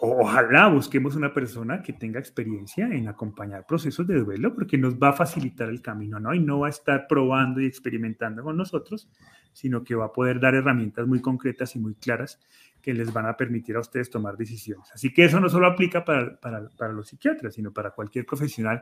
[0.00, 5.10] ojalá busquemos una persona que tenga experiencia en acompañar procesos de duelo porque nos va
[5.10, 6.34] a facilitar el camino, ¿no?
[6.34, 9.08] Y no va a estar probando y experimentando con nosotros,
[9.52, 12.38] sino que va a poder dar herramientas muy concretas y muy claras
[12.80, 14.90] que les van a permitir a ustedes tomar decisiones.
[14.92, 18.80] Así que eso no solo aplica para, para, para los psiquiatras, sino para cualquier profesional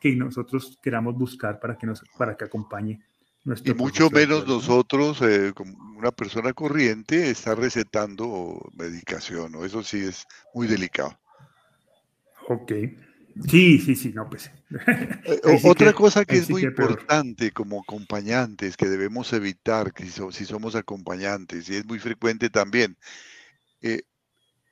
[0.00, 3.00] que nosotros queramos buscar para que, nos, para que acompañe
[3.64, 9.64] y mucho menos nosotros, eh, como una persona corriente, está recetando medicación, ¿no?
[9.64, 11.18] Eso sí es muy delicado.
[12.48, 12.72] Ok.
[13.48, 14.50] Sí, sí, sí, no, pues.
[15.24, 20.74] Eh, otra cosa que es muy importante como acompañantes, que debemos evitar, que si, somos
[20.74, 22.96] acompañantes, y es muy frecuente también,
[23.80, 24.02] eh,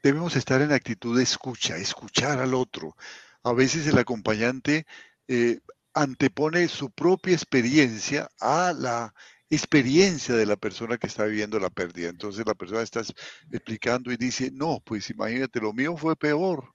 [0.02, 2.96] debemos estar en actitud de escucha, escuchar al otro.
[3.42, 4.86] A veces el acompañante
[5.96, 9.14] antepone su propia experiencia a la
[9.48, 12.10] experiencia de la persona que está viviendo la pérdida.
[12.10, 13.00] Entonces la persona está
[13.50, 16.74] explicando y dice, no, pues imagínate, lo mío fue peor,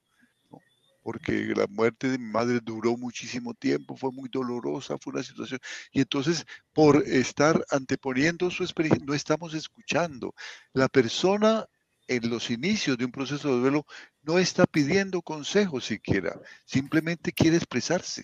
[1.04, 5.60] porque la muerte de mi madre duró muchísimo tiempo, fue muy dolorosa, fue una situación.
[5.92, 10.34] Y entonces, por estar anteponiendo su experiencia, no estamos escuchando.
[10.74, 11.68] La persona
[12.08, 13.86] en los inicios de un proceso de duelo
[14.24, 18.24] no está pidiendo consejos siquiera, simplemente quiere expresarse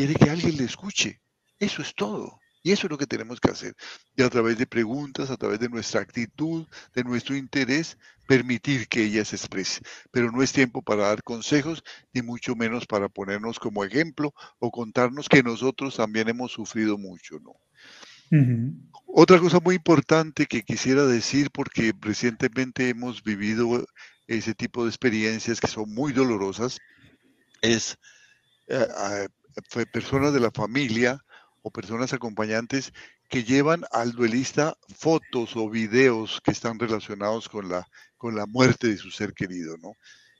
[0.00, 1.20] quiere que alguien le escuche.
[1.58, 2.40] Eso es todo.
[2.62, 3.74] Y eso es lo que tenemos que hacer.
[4.16, 9.04] Y a través de preguntas, a través de nuestra actitud, de nuestro interés, permitir que
[9.04, 9.82] ella se exprese.
[10.10, 11.84] Pero no es tiempo para dar consejos,
[12.14, 17.38] ni mucho menos para ponernos como ejemplo o contarnos que nosotros también hemos sufrido mucho,
[17.40, 17.52] ¿no?
[19.06, 23.84] Otra cosa muy importante que quisiera decir, porque recientemente hemos vivido
[24.28, 26.78] ese tipo de experiencias que son muy dolorosas,
[27.60, 27.98] es
[28.68, 29.28] eh,
[29.92, 31.18] personas de la familia
[31.62, 32.92] o personas acompañantes
[33.28, 37.86] que llevan al duelista fotos o videos que están relacionados con la,
[38.16, 39.92] con la muerte de su ser querido, ¿no?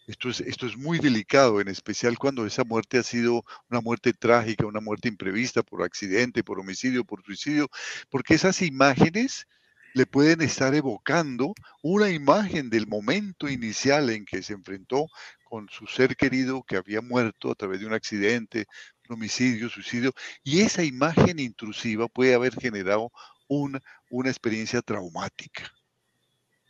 [0.06, 4.12] Esto es, esto es muy delicado, en especial cuando esa muerte ha sido una muerte
[4.12, 7.68] trágica, una muerte imprevista por accidente, por homicidio, por suicidio,
[8.08, 9.46] porque esas imágenes
[9.94, 15.06] le pueden estar evocando una imagen del momento inicial en que se enfrentó
[15.44, 18.66] con su ser querido que había muerto a través de un accidente,
[19.12, 23.10] homicidio, suicidio, y esa imagen intrusiva puede haber generado
[23.48, 25.70] una, una experiencia traumática.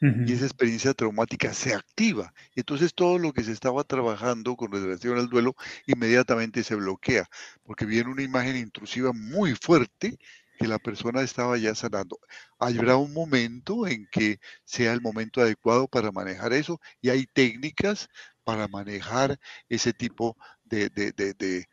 [0.03, 2.33] Y esa experiencia traumática se activa.
[2.55, 5.55] Entonces todo lo que se estaba trabajando con relación al duelo
[5.87, 7.29] inmediatamente se bloquea,
[7.65, 10.19] porque viene una imagen intrusiva muy fuerte
[10.59, 12.19] que la persona estaba ya sanando.
[12.59, 18.09] Habrá un momento en que sea el momento adecuado para manejar eso y hay técnicas
[18.43, 21.67] para manejar ese tipo de, de,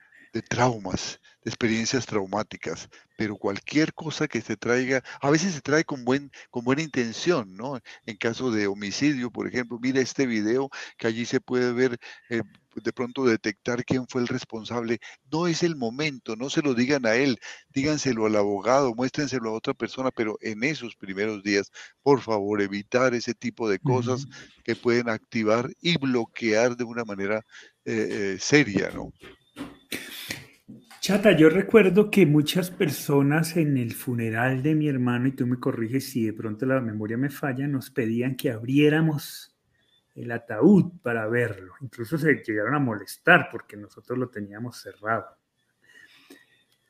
[0.47, 6.05] traumas, de experiencias traumáticas, pero cualquier cosa que se traiga, a veces se trae con,
[6.05, 7.79] buen, con buena intención, ¿no?
[8.05, 11.97] En caso de homicidio, por ejemplo, mira este video que allí se puede ver
[12.29, 12.41] eh,
[12.75, 14.99] de pronto detectar quién fue el responsable.
[15.31, 19.53] No es el momento, no se lo digan a él, díganselo al abogado, muéstrenselo a
[19.53, 21.71] otra persona, pero en esos primeros días,
[22.03, 24.25] por favor, evitar ese tipo de cosas
[24.63, 27.45] que pueden activar y bloquear de una manera
[27.85, 29.11] eh, eh, seria, ¿no?
[30.99, 35.59] Chata, yo recuerdo que muchas personas en el funeral de mi hermano, y tú me
[35.59, 39.55] corriges si de pronto la memoria me falla, nos pedían que abriéramos
[40.15, 41.75] el ataúd para verlo.
[41.79, 45.27] Incluso se llegaron a molestar porque nosotros lo teníamos cerrado.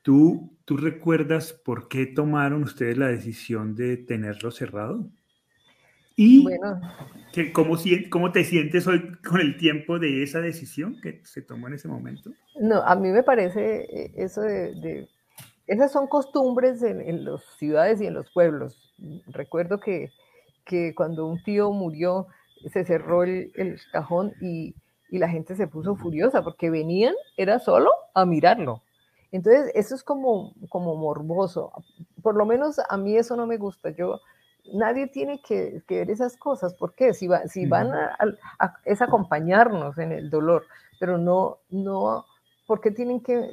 [0.02, 5.08] ¿Tú, ¿Tú recuerdas por qué tomaron ustedes la decisión de tenerlo cerrado?
[6.18, 6.80] Y bueno.
[7.54, 7.76] ¿cómo,
[8.10, 11.86] ¿cómo te sientes hoy con el tiempo de esa decisión que se tomó en ese
[11.86, 12.32] momento?
[12.60, 15.08] No, a mí me parece eh, eso de...
[15.68, 18.92] esas son costumbres en, en las ciudades y en los pueblos.
[19.28, 20.10] Recuerdo que,
[20.64, 22.26] que cuando un tío murió,
[22.72, 24.74] se cerró el, el cajón y,
[25.10, 28.82] y, la gente se puso furiosa porque venían, era solo a mirarlo.
[29.30, 31.70] Entonces, eso es como, como morboso.
[32.22, 33.90] Por lo menos a mí eso no me gusta.
[33.90, 34.20] Yo,
[34.72, 36.74] nadie tiene que, que ver esas cosas.
[36.74, 37.14] ¿Por qué?
[37.14, 38.16] Si, va, si van a,
[38.58, 40.66] a, es acompañarnos en el dolor,
[40.98, 42.24] pero no, no,
[42.66, 43.50] porque tienen que,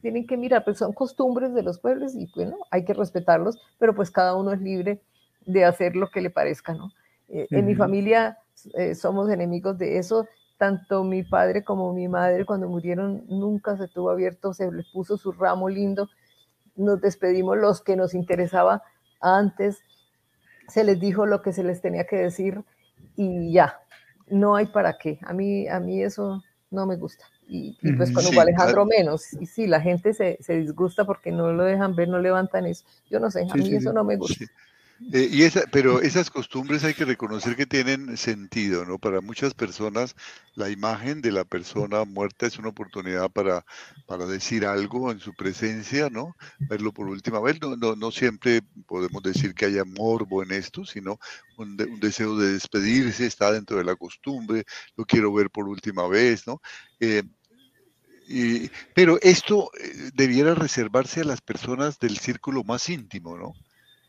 [0.00, 0.64] tienen que mirar?
[0.64, 4.52] Pues son costumbres de los pueblos y bueno, hay que respetarlos, pero pues cada uno
[4.52, 5.00] es libre
[5.46, 6.92] de hacer lo que le parezca, ¿no?
[7.28, 8.38] Eh, en mi familia
[8.74, 10.26] eh, somos enemigos de eso.
[10.58, 15.16] Tanto mi padre como mi madre cuando murieron nunca se tuvo abierto, se les puso
[15.16, 16.08] su ramo lindo.
[16.76, 18.82] Nos despedimos los que nos interesaba
[19.20, 19.82] antes,
[20.68, 22.62] se les dijo lo que se les tenía que decir
[23.16, 23.80] y ya,
[24.28, 25.18] no hay para qué.
[25.22, 27.24] A mí, a mí eso no me gusta.
[27.48, 29.32] Y, pues con Hugo Alejandro menos.
[29.34, 32.84] Y sí, la gente se, se, disgusta porque no lo dejan ver, no levantan eso.
[33.10, 34.46] Yo no sé, a mí eso no me gusta.
[35.10, 38.98] Eh, y esa, pero esas costumbres hay que reconocer que tienen sentido, ¿no?
[38.98, 40.14] Para muchas personas
[40.54, 43.64] la imagen de la persona muerta es una oportunidad para,
[44.06, 46.36] para decir algo en su presencia, ¿no?
[46.58, 47.60] Verlo por última vez.
[47.60, 51.18] No, no, no siempre podemos decir que haya morbo en esto, sino
[51.56, 54.64] un, un, deseo de despedirse, está dentro de la costumbre,
[54.96, 56.60] lo quiero ver por última vez, ¿no?
[57.00, 57.22] Eh,
[58.28, 63.54] y, pero esto eh, debiera reservarse a las personas del círculo más íntimo, ¿no?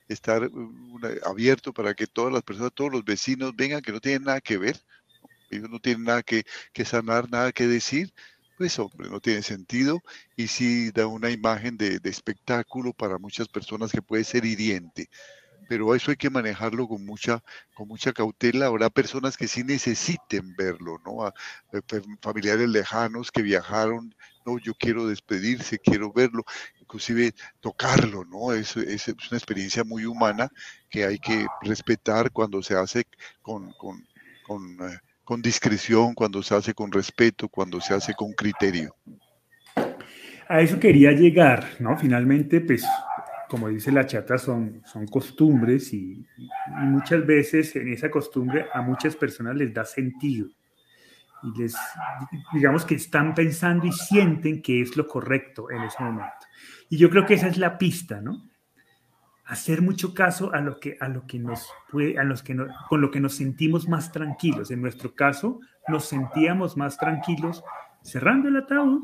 [0.07, 4.23] Estar uh, abierto para que todas las personas, todos los vecinos vengan que no tienen
[4.23, 4.77] nada que ver,
[5.53, 6.43] ellos no tienen nada que,
[6.85, 8.13] sanar, nada que decir,
[8.57, 10.01] pues hombre, no tiene sentido
[10.35, 15.09] y sí da una imagen de, espectáculo para muchas personas que puede ser hiriente.
[15.69, 17.41] Pero eso hay que manejarlo con mucha,
[17.73, 18.65] con mucha cautela.
[18.65, 21.27] Habrá personas que sí necesiten verlo, ¿no?
[21.27, 24.13] Eh, familiares lejanos que viajaron,
[24.45, 26.43] no, yo quiero despedirse, quiero verlo
[26.93, 28.53] inclusive tocarlo, ¿no?
[28.53, 30.49] Es, es, una experiencia muy humana
[30.91, 33.05] que hay que respetar cuando se hace
[33.41, 34.05] con, con,
[34.45, 38.95] con, eh, con discreción, cuando se hace con respeto, cuando se hace con criterio.
[40.47, 41.97] A eso quería llegar, ¿no?
[41.97, 42.85] Finalmente, pues,
[43.49, 48.83] como dice la chata, son, son costumbres y, y, muchas veces en esa costumbre a
[48.83, 50.47] muchas personas les da sentido
[51.43, 51.75] y les,
[52.53, 56.33] digamos que están pensando y sienten que es lo correcto en ese momento.
[56.89, 58.49] Y yo creo que esa es la pista, ¿no?
[59.45, 62.67] Hacer mucho caso a lo que, a lo que nos puede, a los que no,
[62.87, 64.71] con lo que nos sentimos más tranquilos.
[64.71, 67.63] En nuestro caso, nos sentíamos más tranquilos
[68.01, 69.01] cerrando el ataúd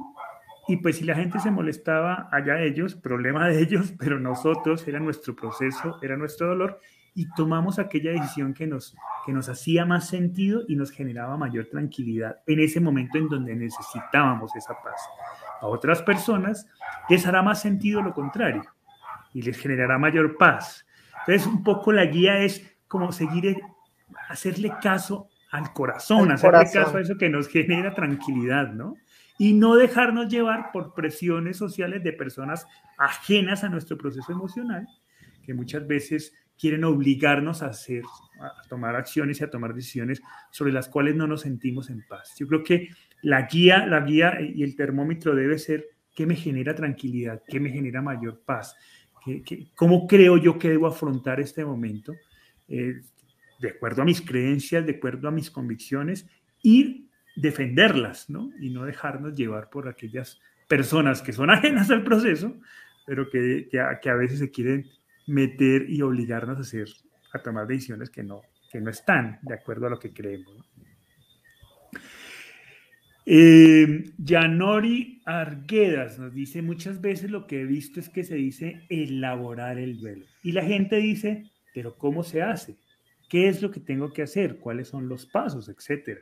[0.67, 4.99] y pues si la gente se molestaba, allá ellos, problema de ellos, pero nosotros era
[4.99, 6.79] nuestro proceso, era nuestro dolor
[7.19, 11.65] y tomamos aquella decisión que nos, que nos hacía más sentido y nos generaba mayor
[11.65, 15.01] tranquilidad en ese momento en donde necesitábamos esa paz.
[15.59, 16.65] A otras personas
[17.09, 18.63] les hará más sentido lo contrario
[19.33, 20.87] y les generará mayor paz.
[21.27, 23.57] Entonces, un poco la guía es como seguir,
[24.29, 28.95] hacerle caso al corazón, hacerle caso a eso que nos genera tranquilidad, ¿no?
[29.37, 32.65] Y no dejarnos llevar por presiones sociales de personas
[32.97, 34.87] ajenas a nuestro proceso emocional,
[35.43, 38.03] que muchas veces quieren obligarnos a hacer,
[38.41, 42.35] a tomar acciones y a tomar decisiones sobre las cuales no nos sentimos en paz.
[42.37, 42.89] Yo creo que
[43.21, 47.69] la guía, la guía y el termómetro debe ser qué me genera tranquilidad, qué me
[47.69, 48.75] genera mayor paz,
[49.23, 52.13] ¿Qué, cómo creo yo que debo afrontar este momento,
[52.67, 53.01] eh,
[53.59, 56.25] de acuerdo a mis creencias, de acuerdo a mis convicciones,
[56.61, 58.51] y defenderlas, ¿no?
[58.59, 62.59] Y no dejarnos llevar por aquellas personas que son ajenas al proceso,
[63.05, 64.89] pero que, que, a, que a veces se quieren
[65.29, 66.87] meter y obligarnos a hacer,
[67.33, 70.57] a tomar decisiones que no, que no están de acuerdo a lo que creemos.
[70.57, 70.65] ¿no?
[73.31, 78.87] Eh, Yanori Arguedas nos dice, muchas veces lo que he visto es que se dice
[78.89, 80.25] elaborar el duelo.
[80.41, 82.77] Y la gente dice, pero ¿cómo se hace?
[83.29, 84.57] ¿Qué es lo que tengo que hacer?
[84.57, 85.69] ¿Cuáles son los pasos?
[85.69, 86.21] Etcétera.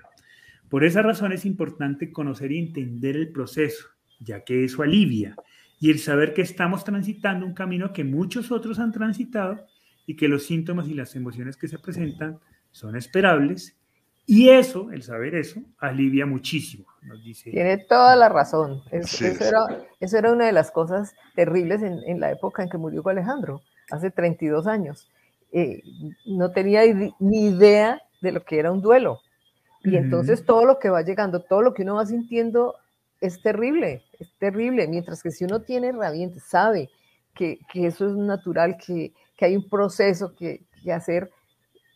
[0.68, 3.88] Por esa razón es importante conocer y entender el proceso,
[4.20, 5.34] ya que eso alivia.
[5.80, 9.66] Y el saber que estamos transitando un camino que muchos otros han transitado
[10.06, 12.40] y que los síntomas y las emociones que se presentan
[12.72, 13.76] son esperables
[14.26, 17.50] Y eso, el saber eso, alivia muchísimo, nos dice.
[17.50, 18.82] Tiene toda la razón.
[18.92, 19.26] eso,
[20.18, 24.68] era, una de las cosas terribles en, la época en que murió Alejandro, hace 32
[24.68, 25.10] años.
[25.54, 25.82] Eh,
[26.26, 26.82] no tenía
[27.20, 29.22] ni idea de lo que era un duelo.
[29.84, 32.76] Y entonces todo lo que va llegando, todo lo que uno va sintiendo
[33.22, 34.88] es terrible, es terrible.
[34.88, 36.90] Mientras que si uno tiene herramientas, sabe
[37.34, 41.30] que, eso es natural, que, hay un proceso que, que hacer,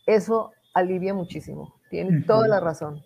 [0.06, 1.74] eso alivia muchísimo.
[1.90, 3.02] Tiene toda la razón.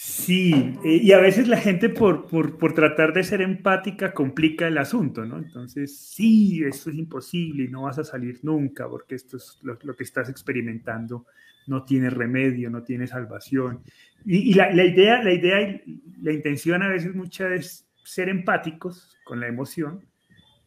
[0.00, 4.78] Sí, eh, y a veces la gente por, por, tratar de ser empática complica el
[4.78, 5.38] asunto, ¿no?
[5.38, 9.76] Entonces, sí, esto es imposible y no vas a salir nunca porque esto es lo,
[9.76, 11.26] que estás experimentando,
[11.68, 13.82] no tiene remedio, no tiene salvación.
[14.24, 19.40] Y, la, idea, la idea y la intención a veces mucha es ser empáticos con
[19.40, 20.04] la emoción,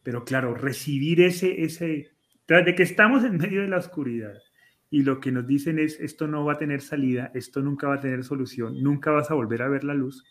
[0.02, 2.10] pero claro, recibir ese, ese,
[2.46, 4.34] tras de que estamos en medio de la oscuridad,
[4.90, 7.94] y lo que nos dicen es, esto no va a tener salida, esto nunca va
[7.94, 10.22] a tener solución, nunca vas a volver a ver la luz,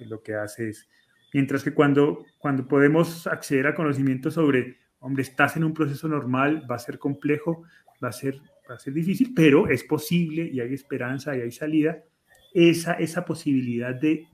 [0.00, 0.88] lo que hace es,
[1.32, 6.66] mientras que cuando, cuando podemos acceder a conocimiento sobre, hombre, estás en un proceso normal,
[6.70, 7.62] va a ser complejo,
[8.02, 11.52] va a ser, va a ser difícil, pero es posible y hay esperanza y hay
[11.52, 11.98] salida,
[12.52, 14.26] esa, esa posibilidad de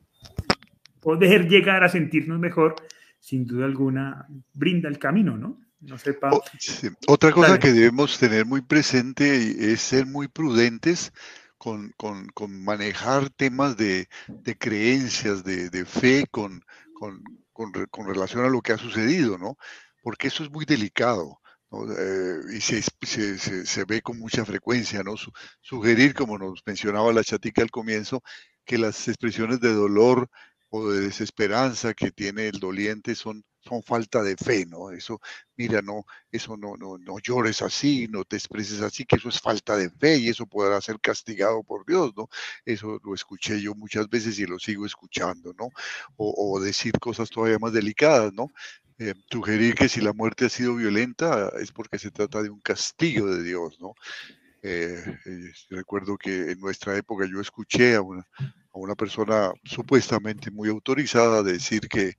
[1.01, 2.77] poder llegar a sentirnos mejor,
[3.20, 5.64] sin duda alguna, brinda el camino, ¿no?
[5.87, 6.31] no sepa.
[7.07, 11.12] Otra cosa que debemos tener muy presente es ser muy prudentes
[11.59, 11.94] con,
[12.49, 14.09] manejar temas de,
[14.59, 16.64] creencias, de, fe, con,
[17.53, 19.57] con, relación a lo que ha sucedido, ¿no?
[20.03, 21.40] Porque eso es muy delicado.
[21.99, 22.83] Eh, y se,
[23.67, 25.15] se, ve con mucha frecuencia, ¿no?
[25.61, 28.23] sugerir, como nos mencionaba la chatica al comienzo,
[28.65, 30.29] que las expresiones de dolor
[30.71, 34.91] o de desesperanza que tiene el doliente son son falta de fe, ¿no?
[34.91, 35.21] Eso,
[35.57, 39.41] mira, no, eso no, no, no llores así, no te expreses así, que eso es
[39.41, 42.29] falta de fe y eso podrá ser castigado por Dios, ¿no?
[42.65, 45.71] Eso lo escuché yo muchas veces y lo sigo escuchando, ¿no?
[46.17, 48.53] O, decir cosas todavía más delicadas, ¿no?
[48.99, 52.61] Eh, sugerir que si la muerte ha sido violenta es porque se trata de un
[52.61, 53.95] castigo de Dios, ¿no?
[54.63, 60.51] Eh, eh, recuerdo que en nuestra época yo escuché a una, a una persona supuestamente
[60.51, 62.15] muy autorizada decir que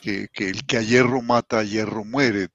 [0.00, 2.48] que, el que a hierro mata, a hierro muere,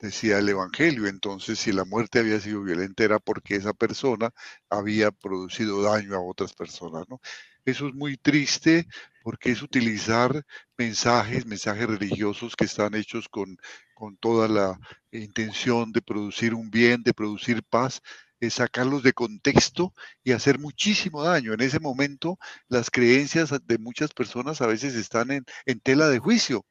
[0.00, 1.06] decía el Evangelio.
[1.06, 4.30] Entonces, si la muerte había sido violenta era porque esa persona
[4.68, 7.20] había producido daño a otras personas, ¿no?
[7.64, 8.86] Eso es muy triste
[9.22, 10.44] porque es utilizar
[10.76, 13.56] mensajes, mensajes religiosos que están hechos con,
[13.94, 14.78] con toda la
[15.12, 18.02] intención de producir un bien, de producir paz,
[18.50, 21.52] sacarlos de contexto y hacer muchísimo daño.
[21.52, 25.44] En ese momento, las creencias de muchas personas a veces están en,
[25.80, 26.64] tela de juicio.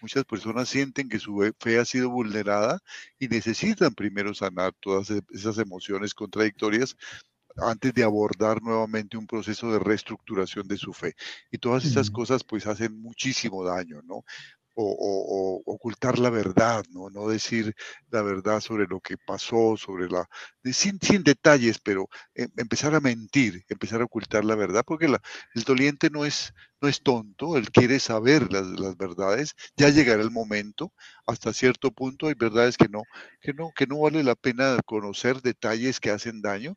[0.00, 2.78] Muchas personas sienten que su fe ha sido vulnerada
[3.18, 6.96] y necesitan primero sanar todas e, esas emociones contradictorias
[7.62, 11.14] antes de abordar nuevamente un proceso de reestructuración de su fe.
[11.50, 14.24] Y todas esas cosas pues hacen muchísimo daño, ¿no?
[14.82, 17.10] o, ocultar la verdad, ¿no?
[17.10, 17.74] no decir
[18.10, 20.28] la verdad sobre lo que pasó, sobre la,
[20.64, 25.62] sin, sin detalles, pero em, empezar a mentir, empezar a ocultar la verdad, porque el
[25.64, 30.30] doliente no es, no es tonto, él quiere saber las, las, verdades, ya llegará el
[30.30, 30.92] momento,
[31.26, 33.02] hasta cierto punto hay verdades que no,
[33.40, 36.76] que no, que no vale la pena conocer detalles que hacen daño,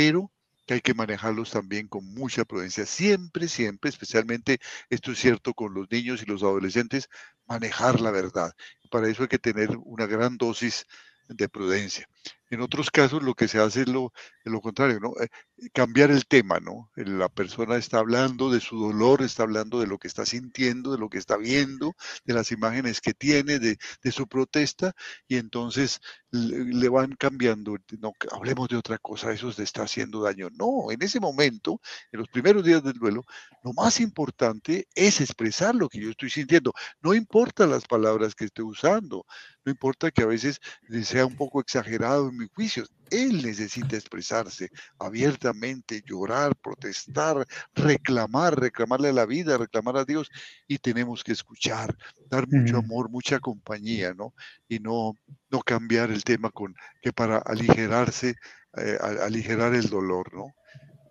[0.00, 0.32] pero
[0.66, 2.86] hay que manejarlos también con mucha prudencia.
[2.86, 4.58] Siempre, siempre, especialmente
[4.88, 7.10] esto es cierto con los niños y los adolescentes,
[7.46, 8.54] manejar la verdad.
[8.90, 10.86] Para eso hay que tener una gran dosis
[11.28, 12.08] de prudencia.
[12.48, 15.12] En otros casos lo que se hace es lo, lo contrario, ¿no?
[15.20, 15.28] Eh,
[15.72, 16.90] cambiar el tema, ¿no?
[16.96, 20.98] La persona está hablando de su dolor, está hablando de lo que está sintiendo, de
[20.98, 23.78] lo que está viendo, de las imágenes que tiene, de,
[24.10, 24.94] su protesta,
[25.28, 26.00] y entonces
[26.30, 30.48] le, van cambiando, no, hablemos de otra cosa, eso te está haciendo daño.
[30.52, 31.80] No, en ese momento,
[32.12, 33.24] en los primeros días del duelo,
[33.62, 36.72] lo más importante es expresar lo que yo estoy sintiendo.
[37.02, 39.26] No importa las palabras que esté usando,
[39.64, 40.60] no importa que a veces
[41.04, 42.84] sea un poco exagerado en mi juicio.
[43.10, 50.30] Él necesita expresarse abiertamente, llorar, protestar, reclamar, reclamarle a la vida, reclamar a Dios.
[50.66, 51.96] Y tenemos que escuchar,
[52.30, 54.34] dar mucho amor, mucha compañía, ¿no?
[54.68, 55.14] Y no,
[55.50, 58.34] no cambiar el tema con que para aligerarse,
[58.76, 60.54] eh, aligerar el dolor, ¿no?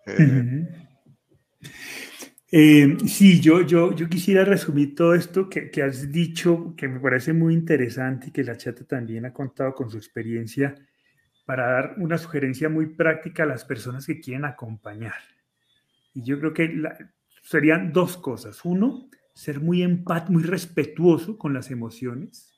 [0.06, 0.66] Eh,
[2.52, 6.98] eh, sí, yo, yo, yo quisiera resumir todo esto que, que, has dicho, que me
[6.98, 10.74] parece muy interesante y que la chata también ha contado con su experiencia
[11.50, 15.16] para dar una sugerencia muy práctica a las personas que quieren acompañar.
[16.14, 16.80] Y yo creo que
[17.42, 18.64] serían dos cosas.
[18.64, 22.56] Uno, ser muy empat, muy respetuoso con las emociones,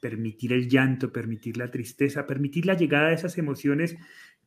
[0.00, 3.96] permitir el llanto, permitir la tristeza, permitir la llegada de esas emociones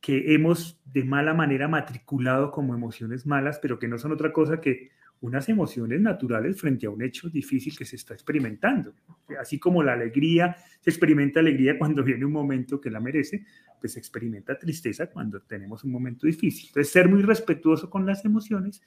[0.02, 4.60] que hemos de mala manera matriculado como emociones malas, pero que no son otra cosa
[4.60, 4.90] que
[5.20, 8.94] unas emociones naturales frente a un hecho difícil que se está experimentando.
[9.40, 13.44] Así como la alegría, se experimenta alegría cuando viene un momento que la merece,
[13.80, 16.68] pues se experimenta tristeza cuando tenemos un momento difícil.
[16.68, 18.82] Entonces, ser muy respetuoso con las emociones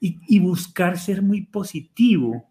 [0.00, 2.50] y, buscar ser muy positivo.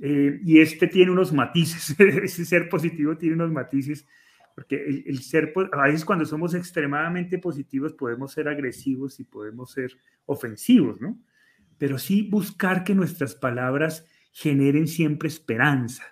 [0.00, 4.06] Eh, y este tiene unos matices, ese ser positivo tiene unos matices,
[4.54, 9.72] porque el, el ser, a veces cuando somos extremadamente positivos podemos ser agresivos y podemos
[9.72, 9.92] ser
[10.26, 11.18] ofensivos, ¿no?
[11.78, 16.04] Pero sí buscar que nuestras palabras generen siempre esperanza.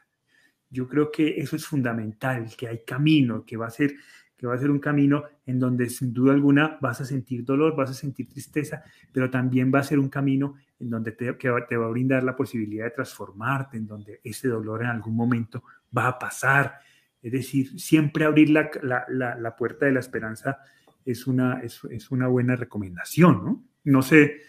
[0.70, 3.94] Yo creo que eso es fundamental, que hay camino, que va a ser
[4.36, 7.76] que va a ser un camino en donde sin duda alguna vas a sentir dolor,
[7.76, 11.86] vas a sentir tristeza, pero también va a ser un camino en donde te, va
[11.86, 15.62] a brindar la posibilidad de transformarte, en donde ese dolor en algún momento
[15.96, 16.78] va a pasar.
[17.22, 19.06] Es decir, siempre abrir la, la,
[19.36, 20.58] la, puerta de la esperanza
[21.04, 23.64] es una, es, es una buena recomendación, ¿no?
[23.84, 24.42] No sé,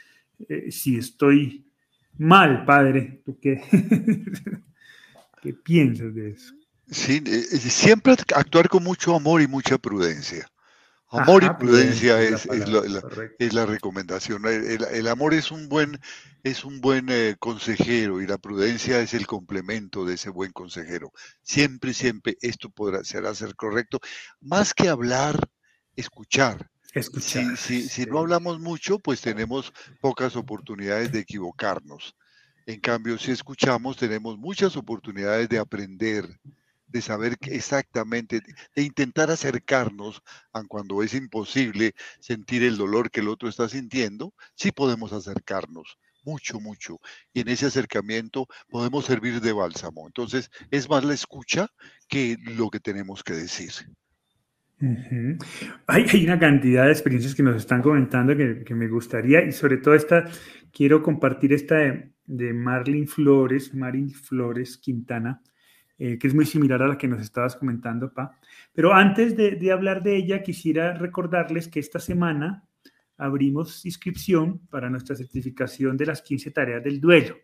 [0.50, 1.66] eh, si estoy
[2.18, 3.62] mal, padre, ¿tú qué,
[5.42, 6.54] qué piensas de eso?
[6.90, 10.48] Sí, eh, eh, siempre actuar con mucho amor y mucha prudencia.
[11.10, 14.44] Amor y prudencia es, es, la, recomendación.
[14.46, 15.98] El, amor es un buen,
[16.44, 17.08] es un buen
[17.40, 21.14] consejero y la prudencia es el complemento de ese buen consejero.
[21.42, 24.00] Siempre, siempre esto podrá, será ser correcto.
[24.42, 25.40] Más que hablar,
[25.96, 26.70] escuchar.
[27.58, 32.16] Si, no hablamos mucho, pues tenemos pocas oportunidades de equivocarnos.
[32.66, 36.40] En cambio, si escuchamos, tenemos muchas oportunidades de aprender,
[36.88, 38.42] de saber exactamente,
[38.74, 40.22] de intentar acercarnos,
[40.54, 45.98] aun cuando es imposible sentir el dolor que el otro está sintiendo, sí podemos acercarnos
[46.24, 47.02] mucho, mucho.
[47.34, 50.08] Y en ese acercamiento podemos servir de bálsamo.
[50.08, 51.68] Entonces, es más la escucha
[52.08, 53.74] que lo que tenemos que decir
[55.88, 59.94] hay, una cantidad de experiencias que nos están comentando que, me gustaría y sobre todo
[59.94, 60.26] esta,
[60.72, 65.42] quiero compartir esta de, de Marlene Flores, Marín Flores Quintana,
[65.98, 68.38] eh, que es muy similar a la que nos estabas comentando, Pa.
[68.74, 72.68] Pero antes de, hablar de ella, quisiera recordarles que esta semana
[73.18, 77.38] abrimos inscripción para nuestra certificación de las 15 tareas del duelo.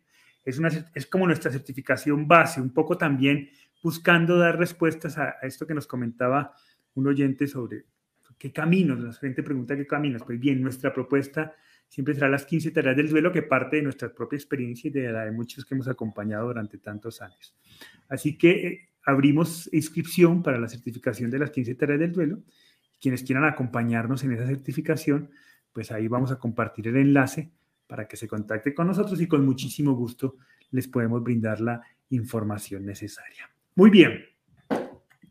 [0.44, 3.50] Es, una, es como nuestra certificación base, un poco también
[3.82, 6.54] buscando dar respuestas a esto que nos comentaba
[6.96, 7.86] un oyente sobre
[8.38, 10.24] qué caminos, la gente pregunta qué caminos.
[10.26, 11.54] Pues bien, nuestra propuesta
[11.88, 15.12] siempre será las 15 tareas del duelo que parte de nuestra propia experiencia y de
[15.12, 17.56] la de muchos que hemos acompañado durante tantos años.
[18.10, 22.40] Así que eh, abrimos inscripción para la certificación de las 15 tareas del duelo.
[23.00, 25.30] Quienes quieran acompañarnos en esa certificación,
[25.72, 27.52] pues ahí vamos a compartir el enlace
[27.86, 30.38] para que se contacte con nosotros y con muchísimo gusto
[30.72, 33.50] les podemos brindar la información necesaria.
[33.76, 34.31] Muy bien,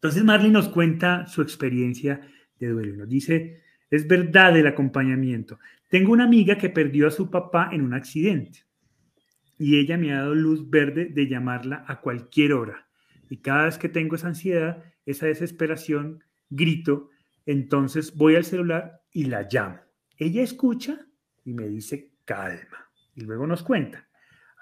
[0.01, 2.23] entonces Marley nos cuenta su experiencia
[2.59, 2.97] de duelo.
[2.97, 5.59] Nos dice, es verdad el acompañamiento.
[5.91, 8.61] Tengo una amiga que perdió a su papá en un accidente
[9.59, 12.89] y ella me ha dado luz verde de llamarla a cualquier hora.
[13.29, 17.11] Y cada vez que tengo esa ansiedad, esa desesperación, grito,
[17.45, 19.81] entonces voy al celular y la llamo.
[20.17, 21.07] Ella escucha
[21.45, 22.91] y me dice calma.
[23.15, 24.09] Y luego nos cuenta.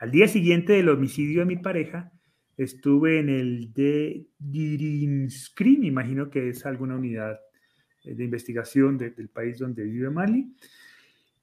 [0.01, 2.11] Al día siguiente del homicidio de mi pareja,
[2.59, 7.39] Estuve en el de Dirinskri, me imagino que es alguna unidad
[8.03, 10.53] eh, de investigación del país donde vive Mali.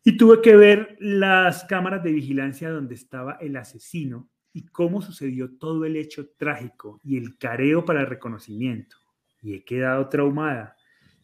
[0.04, 5.58] Y tuve que ver las cámaras de vigilancia donde estaba el asesino y cómo sucedió
[5.58, 8.98] todo el hecho trágico y el careo para reconocimiento.
[9.42, 10.76] Y he quedado traumada.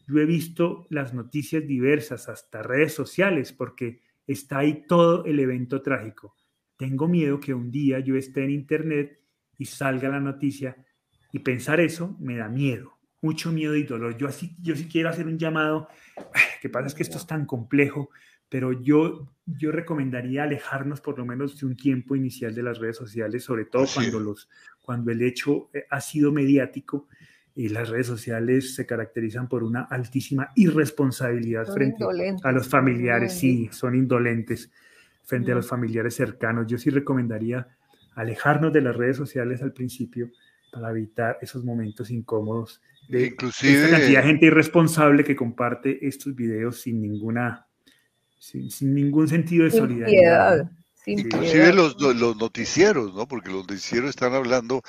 [0.08, 5.82] Yo he visto las noticias diversas, hasta redes sociales, porque está ahí todo el evento
[5.82, 6.34] trágico.
[6.78, 9.21] Tengo miedo que un día yo esté en internet
[9.62, 10.76] y salga la noticia
[11.32, 14.16] y pensar eso me da miedo, mucho miedo y dolor.
[14.18, 15.88] Yo así, yo sí quiero hacer un llamado,
[16.60, 18.10] que pasa es que esto es tan complejo,
[18.48, 22.96] pero yo, yo recomendaría alejarnos por lo menos de un tiempo inicial de las redes
[22.96, 24.48] sociales, sobre todo cuando, los,
[24.82, 27.06] cuando el hecho eh, ha sido mediático
[27.54, 32.04] y las redes sociales se caracterizan por una altísima irresponsabilidad frente
[32.42, 34.72] a los familiares, sí, son indolentes
[35.22, 36.66] frente a los familiares cercanos.
[36.66, 37.68] Yo sí recomendaría
[38.14, 40.30] alejarnos de las redes sociales al principio
[40.72, 46.34] para evitar esos momentos incómodos de Inclusive, esta cantidad de gente irresponsable que comparte estos
[46.34, 47.66] videos sin ninguna
[48.38, 50.70] sin, ningún sentido de solidaridad.
[51.06, 53.26] Inclusive los, los, noticieros, ¿no?
[53.26, 54.82] Porque los noticieros están hablando,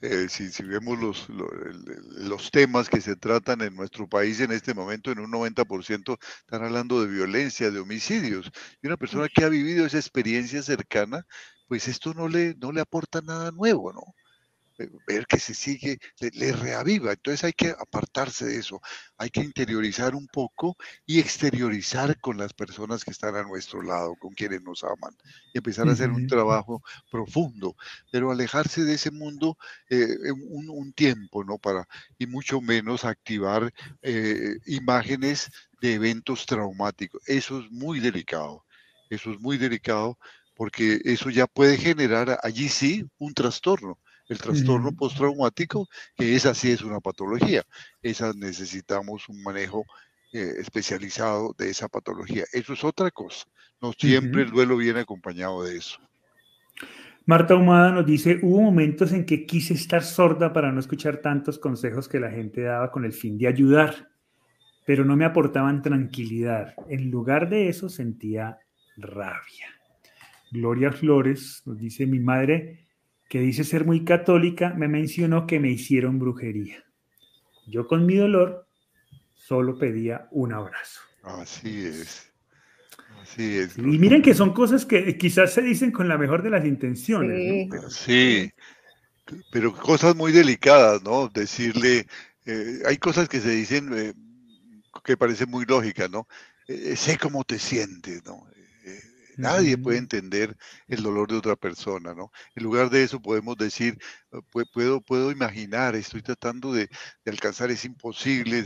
[0.00, 4.74] eh, si, si, vemos los, los, temas que se tratan en nuestro país en este
[4.74, 8.50] momento, en un 90% están hablando de violencia, de homicidios.
[8.82, 11.24] Y una persona que ha vivido esa experiencia cercana,
[11.70, 14.02] pues esto no le, no le aporta nada nuevo, ¿no?
[15.06, 17.12] ver que se sigue, le, reaviva.
[17.12, 18.80] Entonces hay que apartarse de eso,
[19.18, 24.16] hay que interiorizar un poco y exteriorizar con las personas que están a nuestro lado,
[24.16, 25.14] con quienes nos aman,
[25.54, 27.76] y empezar a hacer un trabajo profundo,
[28.10, 29.56] pero alejarse de ese mundo
[29.90, 31.56] eh, un, tiempo, ¿no?
[31.56, 31.86] Para,
[32.18, 37.22] y mucho menos activar eh, imágenes de eventos traumáticos.
[37.26, 38.64] Eso es muy delicado,
[39.08, 40.18] eso es muy delicado
[40.60, 43.98] porque eso ya puede generar allí sí un trastorno
[44.28, 47.64] el trastorno postraumático, que esa sí es una patología.
[48.02, 49.86] Esa necesitamos un manejo
[50.34, 52.44] eh, especializado de esa patología.
[52.52, 53.46] Eso es otra cosa.
[53.80, 55.98] No siempre el duelo viene acompañado de eso.
[57.24, 61.58] Marta Humada nos dice, hubo momentos en que quise estar sorda para no escuchar tantos
[61.58, 64.10] consejos que la gente daba con el fin de ayudar,
[64.84, 66.74] pero no me aportaban tranquilidad.
[66.90, 68.58] En lugar de eso sentía
[68.98, 69.79] rabia.
[70.50, 72.86] Gloria Flores nos dice, mi madre
[73.28, 76.84] que dice ser muy católica, me mencionó que me hicieron brujería.
[77.68, 78.66] Yo con mi dolor
[79.34, 81.00] solo pedía un abrazo.
[81.22, 82.32] Así es.
[83.22, 83.78] Así es.
[83.78, 87.68] Y miren que son cosas que quizás se dicen con la mejor de las intenciones.
[87.90, 88.50] Sí,
[89.52, 91.28] pero cosas muy delicadas, ¿no?
[91.28, 92.06] Decirle,
[92.46, 94.12] eh, hay cosas que se dicen eh,
[95.04, 96.26] que parecen muy lógicas, ¿no?
[96.66, 98.46] Eh, sé cómo te sientes, ¿no?
[99.40, 100.56] Nadie puede entender
[100.88, 102.30] el dolor de otra persona, ¿no?
[102.54, 103.98] En lugar de eso podemos decir,
[104.32, 104.40] ah,
[104.72, 106.88] puedo, puedo imaginar, estoy tratando de,
[107.26, 108.64] alcanzar, es imposible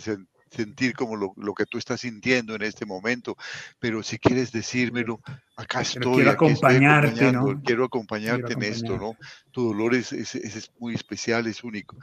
[0.51, 3.37] sentir como lo, que tú estás sintiendo en este momento,
[3.79, 5.21] pero si quieres decírmelo,
[5.57, 6.17] acá estoy.
[6.17, 7.61] quiero acompañarte, ¿no?
[7.63, 9.17] Quiero acompañarte en esto, ¿no?
[9.51, 11.97] Tu dolor es, es, muy especial, es único.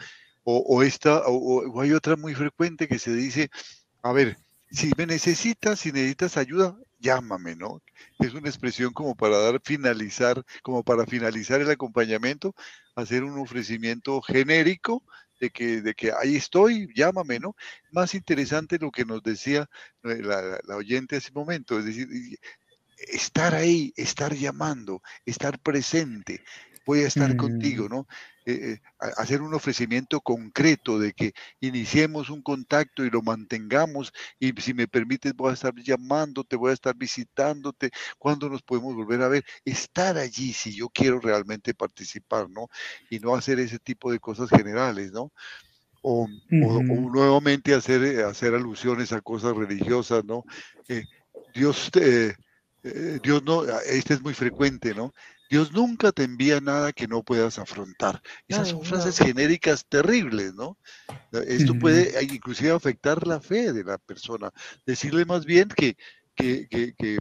[0.43, 3.49] O, esta, o hay otra muy frecuente que se dice,
[4.01, 4.37] a ver,
[4.71, 7.81] si me necesitas, si necesitas ayuda, llámame, ¿no?
[8.19, 12.55] Es una expresión como para dar finalizar, como para finalizar el acompañamiento,
[12.95, 15.03] hacer un ofrecimiento genérico
[15.39, 17.55] de que, de que ahí estoy, llámame, ¿no?
[17.91, 19.67] Más interesante lo que nos decía
[20.03, 22.07] eh, la, la oyente hace un momento, es decir,
[23.07, 26.43] estar ahí, estar llamando, estar presente,
[26.85, 27.89] voy a estar contigo, mm.
[27.89, 28.07] ¿no?
[28.43, 28.79] Eh, eh,
[29.17, 34.87] hacer un ofrecimiento concreto de que iniciemos un contacto y lo mantengamos y si me
[34.87, 39.45] permites voy a estar llamándote, voy a estar visitándote, cuando nos podemos volver a ver,
[39.63, 42.67] estar allí si yo quiero realmente participar, ¿no?
[43.11, 45.31] Y no hacer ese tipo de cosas generales, ¿no?
[46.01, 50.43] O, nuevamente hacer, eh, hacer alusiones a cosas religiosas, ¿no?
[51.53, 51.91] Dios,
[53.21, 55.13] Dios no, este es muy frecuente, ¿no?
[55.51, 58.21] Dios nunca te envía nada que no puedas afrontar.
[58.47, 60.77] Esas son frases genéricas terribles, ¿no?
[61.45, 64.49] Esto puede inclusive afectar la fe de la persona.
[64.85, 65.97] Decirle más bien que,
[66.35, 67.17] que, que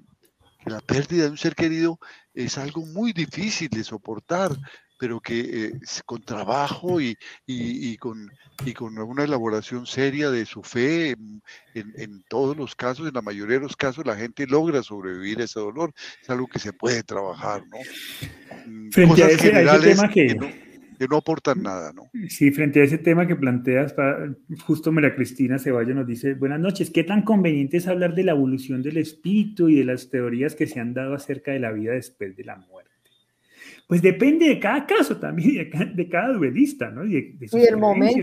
[0.64, 1.99] la pérdida de un ser querido
[2.33, 4.57] es algo muy difícil de soportar,
[5.01, 5.72] pero que eh,
[6.05, 8.30] con trabajo y, y, con,
[8.66, 11.42] y con una elaboración seria de su fe, en,
[11.74, 15.44] en, todos los casos, en la mayoría de los casos, la gente logra sobrevivir a
[15.44, 15.94] ese dolor.
[16.22, 17.78] Es algo que se puede trabajar, ¿no?
[18.66, 20.36] Mm, frente a ese, tema que,
[20.98, 22.11] que, no, aportan nada, ¿no?
[22.28, 23.94] Sí, frente a ese tema que planteas,
[24.66, 28.32] justo María Cristina Ceballos nos dice, buenas noches, ¿qué tan conveniente es hablar de la
[28.32, 31.92] evolución del espíritu y de las teorías que se han dado acerca de la vida
[31.92, 32.89] después de la muerte?
[33.91, 37.05] Pues depende de cada caso también, de cada, duelista, ¿no?
[37.05, 38.20] Y, el momento,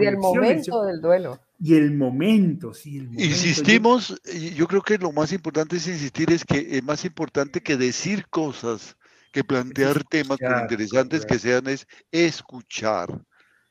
[0.00, 1.38] y, el momento del duelo.
[1.58, 3.06] Y el momento, sí.
[3.18, 4.18] Insistimos,
[4.56, 4.66] yo...
[4.66, 8.96] creo que lo más importante es insistir, es que es más importante que decir cosas,
[9.30, 13.10] que plantear temas, por interesantes que sean, es escuchar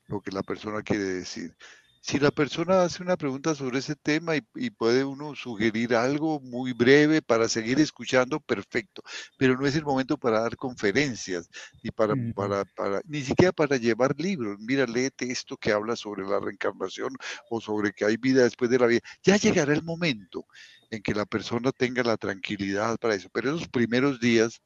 [0.06, 1.56] lo que la persona quiere decir
[2.02, 6.74] si la persona hace una pregunta sobre ese tema y, puede uno sugerir algo muy
[6.74, 9.02] breve para seguir escuchando, perfecto.
[9.38, 11.50] Pero no es el momento para dar conferencias,
[11.84, 14.58] ni para, para, para, ni siquiera para llevar libros.
[14.60, 17.16] Mira, léete esto que habla sobre la reencarnación
[17.50, 19.02] o sobre que hay vida después de la vida.
[19.24, 20.46] Ya llegará el momento
[20.90, 23.30] en que la persona tenga la tranquilidad para eso.
[23.32, 24.62] Pero esos primeros días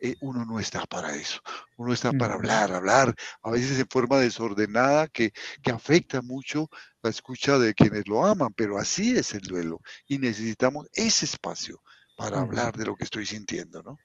[0.00, 1.40] eh, uno no está para eso.
[1.76, 5.32] Uno está para hablar, hablar, a veces en forma desordenada que,
[5.62, 6.68] que afecta mucho
[7.02, 11.82] la escucha de quienes lo aman, pero así es el duelo y necesitamos ese espacio
[12.16, 13.98] para hablar de lo que estoy sintiendo, ¿no?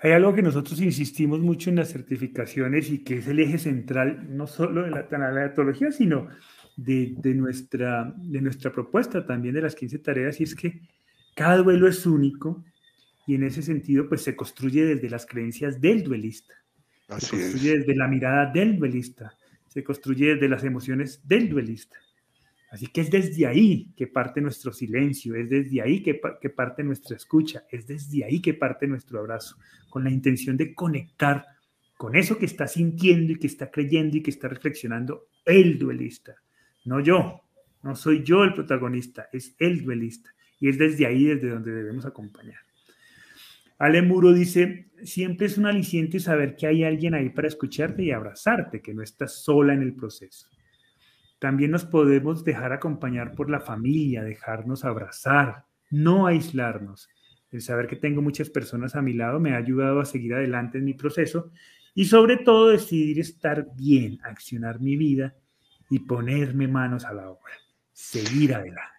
[0.00, 4.36] Hay algo que nosotros insistimos mucho en las certificaciones y que es el eje central
[4.36, 6.28] no solo de la tanatología, sino
[6.76, 10.80] de, de, nuestra, de nuestra propuesta también de las 15 tareas, y es que
[11.34, 12.64] cada duelo es único,
[13.26, 16.54] y en ese sentido pues se construye desde las creencias del duelista.
[17.18, 19.36] se construye desde la mirada del duelista,
[19.68, 21.96] se construye desde las emociones del duelista.
[22.70, 26.82] Así que es desde ahí que parte nuestro silencio, es desde ahí que, que parte
[26.82, 29.56] nuestra escucha, es desde ahí que parte nuestro abrazo,
[29.88, 31.44] con la intención de conectar
[31.96, 36.34] con eso que está sintiendo y que está creyendo y que está reflexionando el duelista,
[36.84, 37.42] no yo,
[37.82, 40.30] no soy yo el protagonista, es el duelista.
[40.58, 42.60] Y es desde ahí desde donde debemos acompañar.
[43.84, 48.12] Ale Muro dice, siempre es un aliciente saber que hay alguien ahí para escucharte y
[48.12, 50.48] abrazarte, que no estás sola en el proceso.
[51.38, 57.10] También nos podemos dejar acompañar por la familia, dejarnos abrazar, no aislarnos.
[57.50, 60.78] El saber que tengo muchas personas a mi lado me ha ayudado a seguir adelante
[60.78, 61.50] en mi proceso
[61.94, 65.36] y sobre todo decidir estar bien, accionar mi vida
[65.90, 67.52] y ponerme manos a la obra,
[67.92, 68.93] seguir adelante.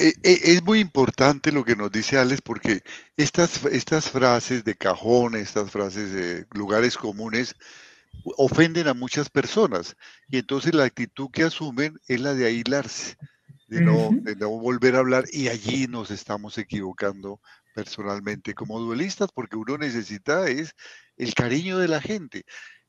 [0.00, 2.84] Eh, eh, es muy importante lo que nos dice Alex porque
[3.16, 7.56] estas, estas frases de cajón, estas frases de lugares comunes,
[8.36, 9.96] ofenden a muchas personas
[10.28, 13.16] y entonces la actitud que asumen es la de aislarse,
[13.66, 17.40] de no, de no volver a hablar y allí nos estamos equivocando
[17.74, 20.76] personalmente como duelistas porque uno necesita es
[21.16, 22.44] el cariño de la gente.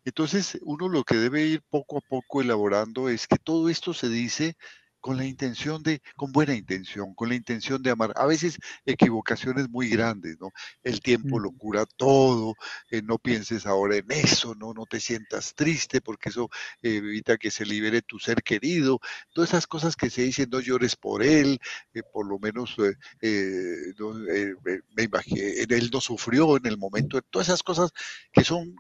[0.05, 4.09] Entonces uno lo que debe ir poco a poco elaborando es que todo esto se
[4.09, 4.55] dice
[4.99, 8.13] con la intención de, con buena intención, con la intención de amar.
[8.15, 10.51] A veces equivocaciones muy grandes, ¿no?
[10.83, 12.55] El tiempo lo cura todo,
[12.91, 14.73] eh, no pienses ahora en eso, ¿no?
[14.73, 16.49] No te sientas triste porque eso
[16.81, 18.99] evita que se libere tu ser querido.
[19.33, 21.59] Todas esas cosas que se dicen, no llores por él,
[21.93, 22.75] eh, por lo menos
[23.21, 23.93] eh,
[24.95, 27.91] me imagino, él no sufrió en el momento, todas esas cosas
[28.31, 28.75] que son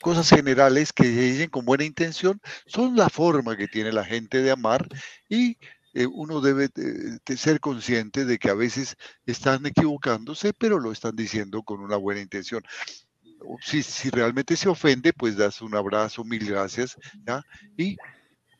[0.00, 4.42] cosas generales que se dicen con buena intención son la forma que tiene la gente
[4.42, 4.88] de amar
[5.28, 5.58] y
[5.94, 6.68] eh, uno debe
[7.36, 8.96] ser consciente de que a veces
[9.26, 12.62] están equivocándose, pero lo están diciendo con una buena intención.
[13.62, 16.96] Si, si realmente se ofende, pues das un abrazo, mil gracias,
[17.26, 17.42] ¿ya?
[17.76, 17.96] Y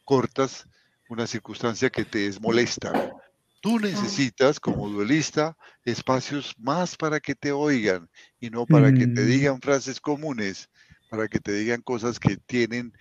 [0.04, 0.66] cortas
[1.08, 3.12] una circunstancia que te es molesta.
[3.60, 8.08] Tú necesitas, como duelista, espacios más para que te oigan
[8.40, 9.26] y no para que te mm.
[9.26, 10.68] digan frases comunes
[11.08, 12.92] para que te digan cosas que tienen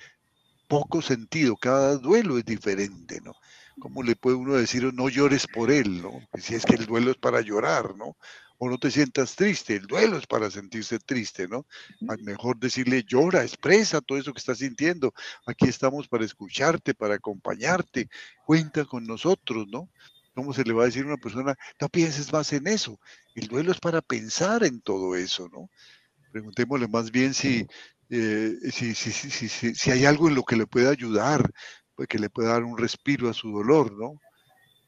[0.67, 1.55] poco sentido.
[1.55, 3.33] Cada duelo es diferente, ¿no?
[3.79, 6.19] ¿Cómo le puede uno decir no llores por él, ¿no?
[6.39, 8.17] Si es que el duelo es para llorar, ¿no?
[8.57, 11.67] O no te sientas triste, el duelo es para sentirse triste, ¿no?
[12.23, 15.13] Mejor decirle llora, expresa todo eso que estás sintiendo.
[15.45, 18.09] Aquí estamos para escucharte, para acompañarte.
[18.45, 19.89] Cuenta con nosotros, ¿no?
[20.33, 22.99] ¿Cómo se le va a decir a una persona, no pienses más en eso?
[23.35, 25.69] El duelo es para pensar en todo eso, ¿no?
[26.31, 27.67] Preguntémosle más bien si,
[28.09, 31.51] eh, si, si, si, si, hay algo en lo que le pueda ayudar,
[31.95, 34.19] pues que le pueda dar un respiro a su dolor, ¿no?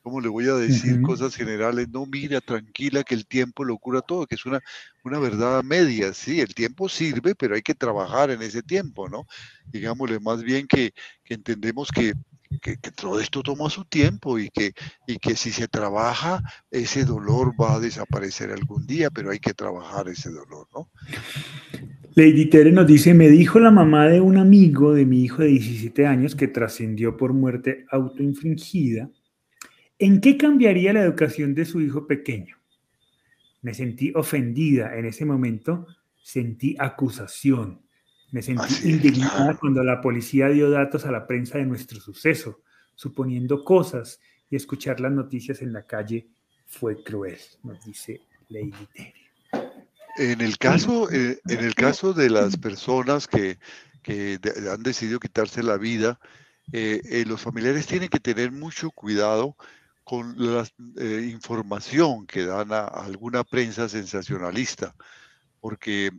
[0.02, 1.90] ¿Cómo le voy a decir cosas generales?
[1.90, 4.62] No, mira, tranquila, que el tiempo lo cura todo, que es una,
[5.04, 9.28] una verdad media, sí, el tiempo sirve, pero hay que trabajar en ese tiempo, ¿no?
[9.66, 10.94] Digámosle más bien que,
[11.24, 12.14] que entendemos que,
[12.62, 14.74] que, que, todo esto toma su tiempo y que,
[15.06, 16.42] y que si se trabaja,
[16.72, 20.90] ese dolor va a desaparecer algún día, pero hay que trabajar ese dolor, ¿no?
[22.16, 25.50] Lady Tere nos dice, me dijo la mamá de un amigo de mi hijo de
[25.50, 29.12] 17 años que trascendió por muerte autoinfringida,
[30.00, 32.58] ¿en qué cambiaría la educación de su hijo pequeño?
[33.62, 35.86] Me sentí ofendida en ese momento,
[36.22, 37.82] sentí acusación,
[38.32, 42.62] me sentí indignada cuando la policía dio datos a la prensa de nuestro suceso,
[42.96, 46.28] suponiendo cosas y escuchar las noticias en la calle
[46.66, 49.19] fue cruel, nos dice Lady Tere.
[50.20, 53.58] En el caso, eh, en el caso de las personas que,
[54.70, 56.20] han decidido quitarse la vida,
[56.74, 59.56] eh, eh, los familiares tienen que tener mucho cuidado
[60.04, 60.68] con la
[61.22, 64.94] información que dan a, alguna prensa sensacionalista,
[65.62, 66.12] porque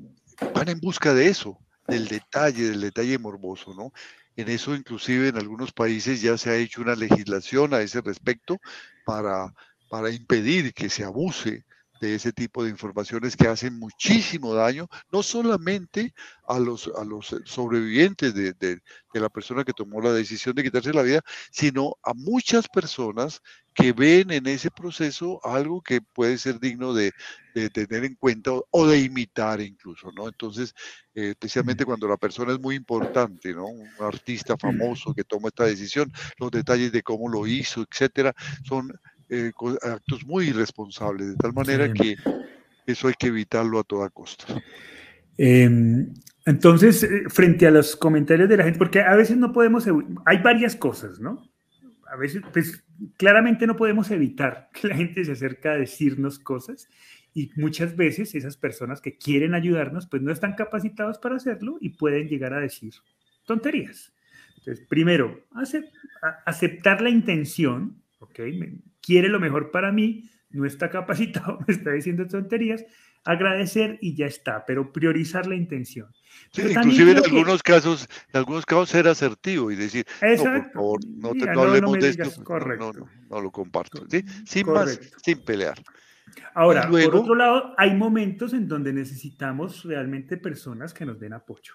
[0.55, 3.92] van en busca de eso, del detalle, del detalle morboso, ¿no?
[4.34, 8.59] En eso inclusive en algunos países ya se ha hecho una legislación a ese respecto
[9.05, 9.53] para,
[9.90, 11.66] para impedir que se abuse
[12.01, 16.14] de ese tipo de informaciones que hacen muchísimo daño, no solamente
[16.46, 18.80] a los, a los sobrevivientes de, de,
[19.12, 21.20] la persona que tomó la decisión de quitarse la vida,
[21.51, 23.42] sino a muchas personas
[23.74, 27.12] que ven en ese proceso algo que puede ser digno de,
[27.55, 30.26] de tener en cuenta o, de imitar incluso, ¿no?
[30.28, 30.74] Entonces,
[31.14, 33.66] eh, especialmente cuando la persona es muy importante, ¿no?
[33.66, 38.34] Un artista famoso que toma esta decisión, los detalles de cómo lo hizo, etcétera,
[38.64, 38.92] son
[39.31, 39.53] eh,
[39.83, 42.16] actos muy irresponsables, de tal manera que
[42.87, 44.61] eso hay que evitarlo a toda costa.
[45.39, 46.12] Em,
[46.45, 49.87] entonces, eh, frente a los comentarios de la gente, porque a veces no podemos,
[50.26, 51.49] hay varias cosas, ¿no?
[52.11, 52.85] A veces, pues
[53.16, 56.89] claramente no podemos evitar que la gente se acerque a decirnos cosas
[57.33, 61.91] y muchas veces esas personas que quieren ayudarnos, pues no están capacitados para hacerlo y
[61.91, 62.93] pueden llegar a decir
[63.47, 64.12] tonterías.
[64.59, 65.47] Entonces, primero,
[66.45, 68.41] aceptar la intención, ¿ok?
[69.03, 72.84] Quiere lo mejor para mí, no está capacitado, me está diciendo tonterías,
[73.24, 76.09] agradecer y ya está, pero priorizar la intención.
[76.57, 81.32] inclusive en algunos casos, en algunos casos ser asertivo y decir, no, por favor, no,
[81.32, 82.44] te, hablemos de esto,
[83.28, 84.07] no, lo comparto,
[84.44, 85.80] sin más, sin pelear.
[86.55, 91.74] Ahora, por otro lado, hay momentos en donde necesitamos realmente personas que nos den apoyo.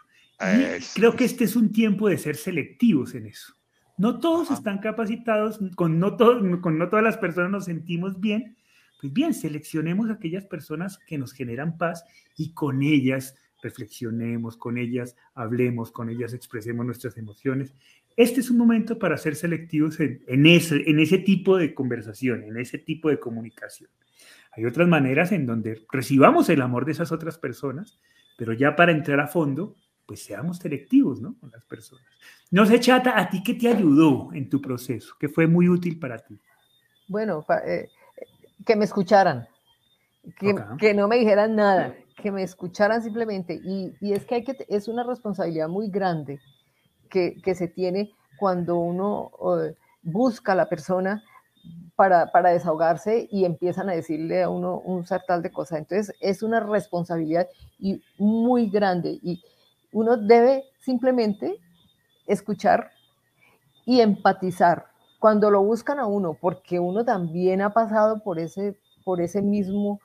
[0.94, 3.54] creo que este es un tiempo de ser selectivos en eso.
[3.98, 8.58] No todos están capacitados, con no, con no todas las personas nos sentimos bien.
[9.00, 12.04] Pues bien, seleccionemos aquellas personas que nos generan paz
[12.38, 17.74] y con ellas reflexionemos, con ellas hablemos, con ellas expresemos nuestras emociones.
[18.16, 22.58] Este es un momento para ser selectivos en, ese, en ese tipo de conversación, en
[22.58, 23.90] ese tipo de comunicación.
[24.56, 28.00] Hay otras maneras en donde recibamos el amor de esas otras personas,
[28.38, 29.76] pero ya para entrar a fondo,
[30.06, 31.36] pues seamos selectivos, ¿no?
[31.40, 32.06] Con las personas.
[32.52, 35.16] No sé, Chata, ¿a ti qué te ayudó en tu proceso?
[35.20, 36.40] ¿Qué fue muy útil para ti?
[37.08, 37.90] Bueno, eh,
[38.66, 39.48] que me escucharan,
[40.40, 43.60] que, que, no me dijeran nada, que me escucharan simplemente.
[43.64, 46.40] Y, y, es que, hay que es una responsabilidad muy grande
[47.10, 49.32] que, que se tiene cuando uno
[49.64, 51.24] eh, busca a la persona
[51.96, 55.80] para, para, desahogarse y empiezan a decirle a uno un sartal de cosas.
[55.80, 57.48] Entonces es una responsabilidad
[57.80, 59.42] y muy grande y
[59.96, 61.58] uno debe simplemente
[62.28, 62.92] escuchar
[63.86, 64.88] y empatizar
[65.20, 70.02] cuando lo buscan a uno, porque uno también ha pasado por ese, por ese mismo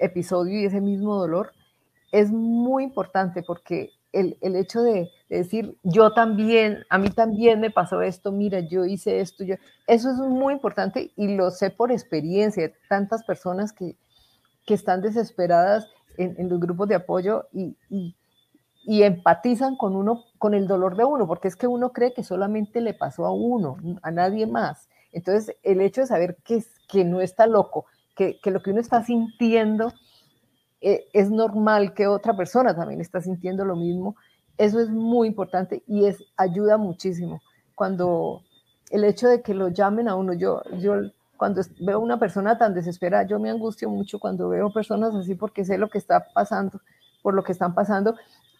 [0.00, 1.52] episodio y ese mismo dolor,
[2.10, 7.70] es muy importante porque el, el hecho de, decir, yo también, a mí también me
[7.70, 9.54] pasó esto, mira, yo hice esto, yo,
[9.86, 13.94] eso es muy importante y lo sé por experiencia, tantas personas que,
[14.66, 15.86] que están desesperadas
[16.16, 17.76] en, en, los grupos de apoyo y,
[18.88, 22.24] y, empatizan con uno, con el dolor de uno, porque es que uno cree que
[22.24, 24.88] solamente le pasó a uno, a nadie más.
[25.12, 27.84] Entonces, el hecho de saber que, que no está loco,
[28.16, 29.92] que, que lo que uno está sintiendo
[30.80, 34.16] eh, es normal que otra persona también está sintiendo lo mismo.
[34.56, 37.42] Eso es muy importante y es ayuda muchísimo.
[37.74, 38.42] Cuando
[38.90, 40.94] el hecho de que lo llamen a uno, yo, yo
[41.36, 45.64] cuando veo una persona tan desesperada, yo me angustio mucho cuando veo personas así porque
[45.64, 46.80] sé lo que está pasando,
[47.22, 48.16] por lo que están pasando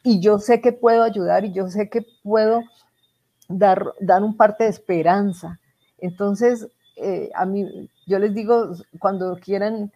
[0.09, 2.63] y yo sé que puedo ayudar y yo sé que puedo
[3.47, 5.61] dar, dar un parte de esperanza.
[5.99, 9.93] Entonces, eh, a mí, yo les digo, cuando quieran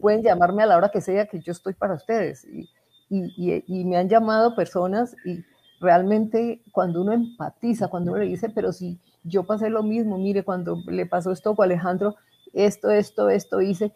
[0.00, 2.44] pueden llamarme a la hora que sea, que yo estoy para ustedes.
[2.44, 2.68] Y,
[3.10, 5.44] y, y, me han llamado personas y
[5.80, 10.44] realmente cuando uno empatiza, cuando uno le dice, pero si yo pasé lo mismo, mire,
[10.44, 12.14] cuando le pasó esto a Alejandro,
[12.52, 13.92] esto, esto, esto hice,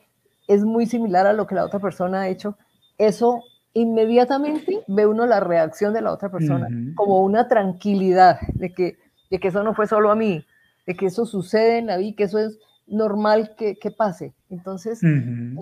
[0.49, 2.59] es muy similar a lo que la otra persona ha hecho.
[2.99, 3.45] Eso
[3.81, 8.99] inmediatamente ve uno la reacción de la otra persona, como una tranquilidad de que,
[9.31, 10.45] de que eso no fue solo a mí,
[10.87, 14.35] de que eso sucede en la vida, que eso es normal que, que pase.
[14.51, 15.01] Entonces,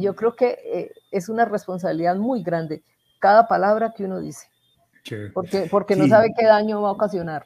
[0.00, 2.82] yo creo que eh, es una responsabilidad muy grande
[3.18, 4.46] cada palabra que uno dice.
[5.32, 7.44] Porque, porque no sabe qué daño va a ocasionar.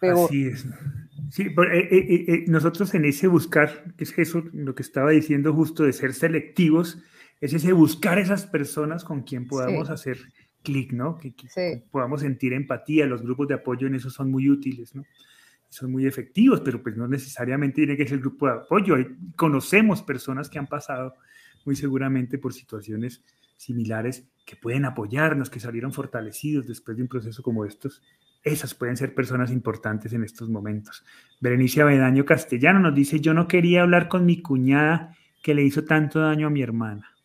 [0.00, 0.66] Así es.
[1.30, 5.82] Sí, eh, eh, nosotros en ese buscar, que es eso, lo que estaba diciendo justo
[5.82, 6.98] de ser selectivos,
[7.40, 10.18] es ese buscar esas personas con quien podamos hacer
[10.62, 11.16] clic, ¿no?
[11.18, 13.06] Que, que podamos sentir empatía.
[13.06, 15.04] Los grupos de apoyo en eso son muy útiles, ¿no?
[15.68, 18.96] son muy efectivos, pero pues no necesariamente tiene que ser el grupo de apoyo.
[19.36, 21.14] Conocemos personas que han pasado
[21.64, 23.22] muy seguramente por situaciones
[23.56, 28.02] similares que pueden apoyarnos, que salieron fortalecidos después de un proceso como estos.
[28.42, 31.04] Esas pueden ser personas importantes en estos momentos.
[31.40, 35.84] Berenice Avedaño Castellano nos dice, yo no quería hablar con mi cuñada que le hizo
[35.84, 37.15] tanto daño a mi hermana.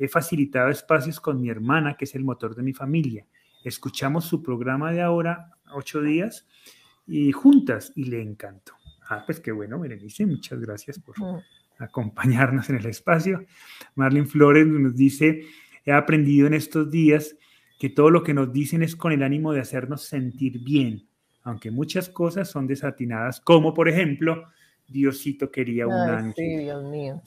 [0.00, 3.26] He facilitado espacios con mi hermana, que es el motor de mi familia.
[3.62, 6.48] Escuchamos su programa de ahora, ocho días,
[7.06, 8.72] y juntas y le encantó.
[9.10, 11.16] Ah, pues qué bueno, Berenice, muchas gracias por
[11.78, 13.44] acompañarnos en el espacio.
[13.94, 15.42] Marlene Flores nos dice,
[15.84, 17.36] he aprendido en estos días
[17.78, 21.08] que todo lo que nos dicen es con el ánimo de hacernos sentir bien,
[21.42, 24.44] aunque muchas cosas son desatinadas, como por ejemplo,
[24.90, 26.34] Diosito quería un ángel.
[26.36, 27.22] Sí, Dios mío.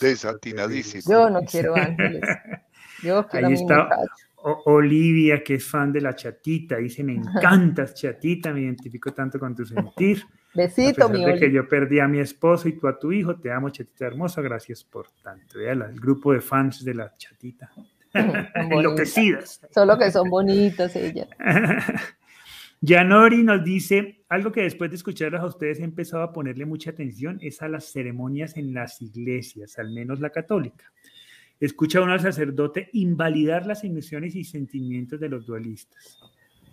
[0.00, 1.02] desatinadísimo.
[1.12, 2.22] Yo no quiero ángeles.
[3.02, 3.88] Yo quiero Ahí está
[4.42, 9.54] Olivia, que es fan de la chatita, dice, me encantas chatita, me identifico tanto con
[9.54, 10.22] tu sentir.
[10.54, 13.52] Besito, mi de que yo perdí a mi esposo y tú a tu hijo, te
[13.52, 15.60] amo chatita hermosa, gracias por tanto.
[15.60, 17.70] el grupo de fans de la chatita.
[18.12, 19.60] Enloquecidas.
[19.72, 21.28] Solo que son bonitas ellas.
[22.82, 26.90] Yanori nos dice, algo que después de escucharlas a ustedes he empezado a ponerle mucha
[26.90, 30.90] atención es a las ceremonias en las iglesias, al menos la católica.
[31.60, 36.18] Escucha uno al sacerdote invalidar las emociones y sentimientos de los dualistas.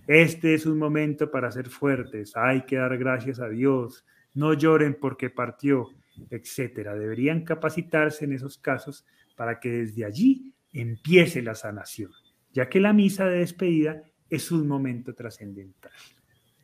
[0.08, 4.96] Este es un momento para ser fuertes, hay que dar gracias a Dios, no lloren
[5.02, 5.90] porque partió,
[6.30, 6.96] etcétera.
[6.96, 9.06] Deberían capacitarse en esos casos
[9.36, 12.12] para que desde allí empiece la sanación,
[12.54, 15.92] ya que la misa de despedida es un momento trascendental.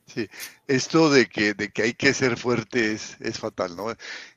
[0.05, 0.29] Sí,
[0.67, 3.91] esto de que, de que hay que ser fuerte es, es fatal, ¿no?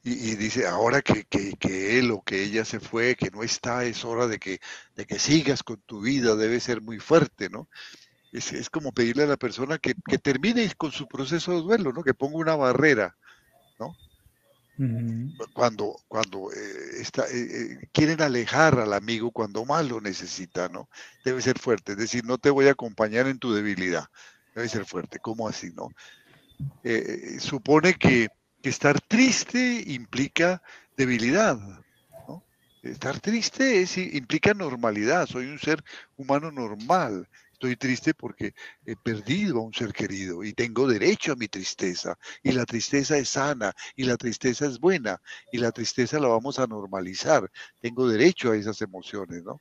[0.05, 4.05] Y, dice, ahora que, que, él o que ella se fue, que no está, es
[4.05, 4.61] hora de que,
[4.95, 7.69] de que sigas con tu vida, debe ser muy fuerte, ¿no?
[8.33, 11.93] Es, es como pedirle a la persona que, que, termine con su proceso de duelo,
[11.93, 12.05] ¿no?
[12.05, 13.17] Que ponga una barrera,
[13.79, 13.97] ¿no?
[15.55, 20.89] Cuando, cuando eh, está, eh, eh, quieren alejar al amigo cuando más lo necesita, ¿no?
[21.25, 24.07] Debe ser fuerte, es decir, no te voy a acompañar en tu debilidad
[24.55, 25.19] debe ser fuerte.
[25.19, 25.91] ¿Cómo así, no?
[27.39, 28.29] Supone que,
[28.63, 30.63] estar triste implica
[30.97, 31.59] debilidad.
[32.83, 35.27] Estar triste implica normalidad.
[35.27, 35.85] Soy un ser
[36.17, 37.29] humano normal.
[37.57, 38.53] Estoy triste porque
[38.85, 42.19] he perdido a un ser querido y tengo derecho a mi tristeza.
[42.43, 45.19] Y la tristeza es sana y la tristeza es buena
[45.51, 47.51] y la tristeza la vamos a normalizar.
[47.81, 49.59] Tengo derecho a esas emociones, ¿no?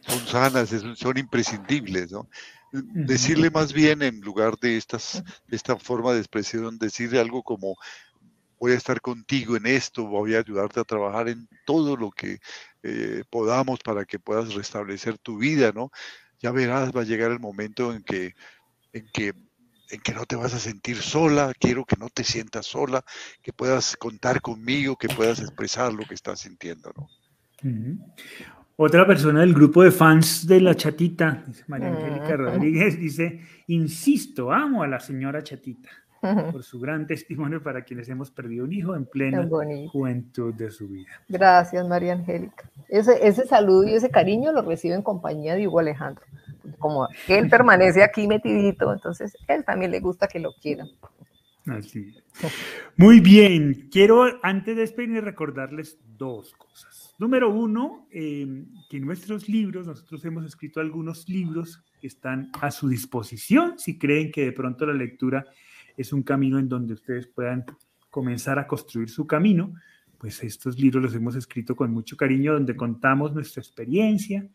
[0.00, 2.26] Son sanas, son imprescindibles, ¿no?
[2.72, 7.76] decirle más bien en lugar de estas, esta forma de expresión, decirle algo como
[8.58, 12.38] voy a estar contigo en esto, voy a ayudarte a trabajar en todo lo que
[12.82, 15.90] eh, podamos para que puedas restablecer tu vida, ¿no?
[16.40, 18.34] Ya verás, va a llegar el momento en que,
[18.92, 19.34] en que,
[19.90, 23.04] en que no te vas a sentir sola, quiero que no te sientas sola,
[23.42, 27.08] que puedas contar conmigo, que puedas expresar lo que estás sintiendo, ¿no?
[28.76, 34.84] Otra persona del grupo de fans de la chatita, María Angélica Rodríguez, dice, insisto, amo
[34.84, 35.90] a la señora chatita
[36.20, 39.48] por su gran testimonio para quienes hemos perdido un hijo en plena
[39.90, 41.10] juventud de su vida.
[41.28, 42.68] Gracias, María Angélica.
[42.88, 46.24] Ese, ese saludo y ese cariño lo recibe en compañía de Hugo Alejandro.
[46.78, 50.88] Como él permanece aquí metidito, entonces él también le gusta que lo quieran.
[51.66, 52.14] Así
[52.96, 57.14] Muy bien, quiero antes de despedirme recordarles dos cosas.
[57.18, 62.88] Número uno, em, que nuestros libros, nosotros hemos escrito algunos libros que están a su
[62.88, 65.44] disposición si creen que de pronto la lectura
[65.98, 67.64] es un camino en donde ustedes puedan
[68.08, 69.74] comenzar a construir su camino,
[70.16, 74.48] pues estos libros los hemos escrito con mucho cariño, donde contamos nuestra experiencia,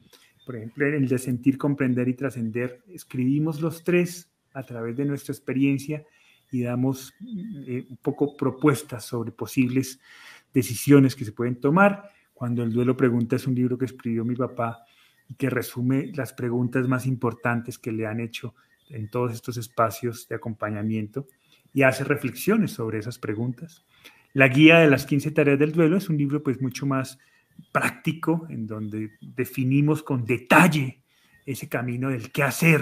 [0.45, 5.33] por ejemplo, el de sentir, comprender y trascender, escribimos los tres a través de nuestra
[5.33, 6.05] experiencia
[6.51, 7.13] y damos
[7.67, 9.99] eh, un poco propuestas sobre posibles
[10.53, 12.09] decisiones que se pueden tomar.
[12.33, 14.85] Cuando el duelo pregunta es un libro que escribió mi papá
[15.29, 18.53] y que resume las preguntas más importantes que le han hecho
[18.89, 21.27] en todos estos espacios de acompañamiento
[21.73, 23.85] y hace reflexiones sobre esas preguntas.
[24.33, 27.19] La guía de las 15 tareas del duelo es un libro pues mucho más
[27.71, 31.01] práctico en donde definimos con detalle
[31.45, 32.81] ese camino del qué hacer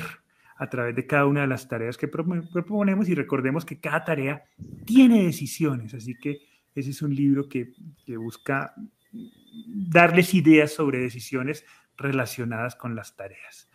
[0.57, 4.43] a través de cada una de las tareas que proponemos y recordemos que cada tarea
[4.85, 6.37] tiene decisiones, así que
[6.75, 7.73] ese es un libro que,
[8.05, 8.75] que busca
[9.67, 11.65] darles ideas sobre decisiones
[11.97, 13.70] relacionadas con las tareas.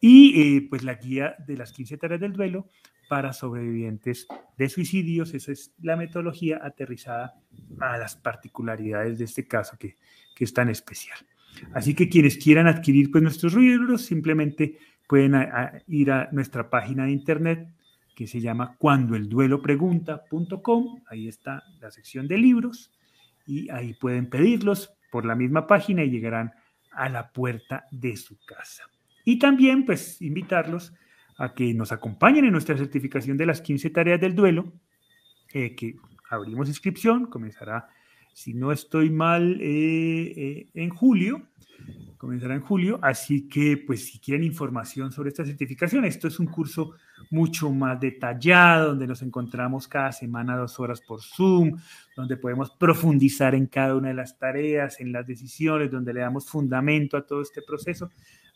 [0.00, 2.68] Y eh, pues la guía de las 15 tareas del duelo
[3.08, 4.26] para sobrevivientes
[4.56, 7.34] de suicidios, esa es la metodología aterrizada
[7.80, 9.96] a las particularidades de este caso que,
[10.34, 11.18] que es tan especial.
[11.74, 14.78] Así que quienes quieran adquirir pues, nuestros libros simplemente
[15.08, 15.34] pueden
[15.88, 17.68] ir a nuestra página de internet
[18.14, 22.92] que se llama cuandoelduelopregunta.com, ahí está la sección de libros
[23.46, 26.52] y ahí pueden pedirlos por la misma página y llegarán
[26.92, 28.84] a la puerta de su casa.
[29.30, 30.92] Y también, pues, invitarlos
[31.38, 34.72] a que nos acompañen en nuestra certificación de las 15 tareas del duelo,
[35.54, 35.94] eh, que
[36.28, 37.86] abrimos inscripción, comenzará,
[38.32, 41.46] si no estoy mal, eh, eh, en julio,
[42.16, 46.48] comenzará en julio, así que pues si quieren información sobre esta certificación, esto es un
[46.48, 46.94] curso
[47.30, 51.78] mucho más detallado, donde nos encontramos cada semana dos horas por Zoom,
[52.16, 56.50] donde podemos profundizar en cada una de las tareas, en las decisiones, donde le damos
[56.50, 58.10] fundamento a todo este proceso.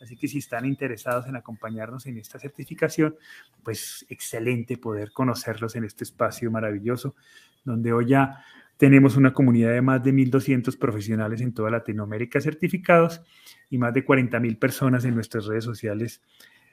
[0.04, 3.16] Así que si están interesados en acompañarnos en esta certificación,
[3.62, 7.16] pues excelente poder conocerlos en este espacio maravilloso,
[7.64, 8.44] donde hoy ya
[8.76, 13.22] tenemos una comunidad de más de 1.200 profesionales en toda Latinoamérica certificados
[13.70, 16.20] y más de 40.000 personas en nuestras redes sociales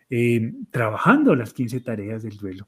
[0.09, 2.67] eh, trabajando las 15 tareas del duelo.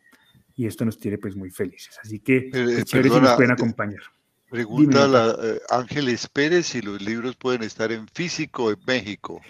[0.56, 2.00] Y esto nos tiene pues muy felices.
[2.02, 4.02] Así que eh, si nos pueden acompañar.
[4.50, 9.42] Pregunta la, eh, Ángeles Pérez si los libros pueden estar en físico en México.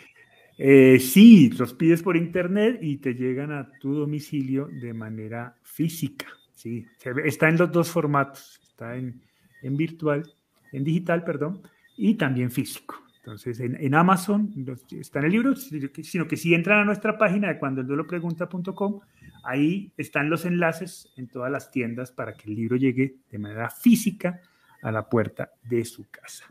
[0.57, 6.27] Sí, los pides por internet y te llegan a tu domicilio de manera física.
[6.53, 6.85] Sí,
[7.25, 8.59] está en los dos formatos.
[8.63, 9.21] Está en,
[9.61, 10.23] virtual,
[10.71, 11.61] en digital, perdón,
[11.97, 13.03] y también físico.
[13.17, 14.51] Entonces, en, Amazon
[14.91, 18.99] está en el libro, sino que si entran a nuestra página de cuando el pregunta.com,
[19.43, 23.69] ahí están los enlaces en todas las tiendas para que el libro llegue de manera
[23.69, 24.41] física
[24.81, 26.45] a la puerta de su casa.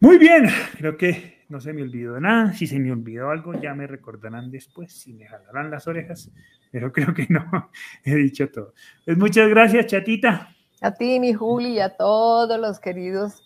[0.00, 2.52] Muy bien, creo que no se me olvidó nada.
[2.52, 6.30] Si se me olvidó algo, ya me recordarán después, si me jalarán las orejas,
[6.70, 7.70] pero creo que no,
[8.04, 8.74] he dicho todo.
[9.04, 10.54] Pues muchas gracias, chatita.
[10.80, 13.42] A ti, mi Juli, y a todos los queridos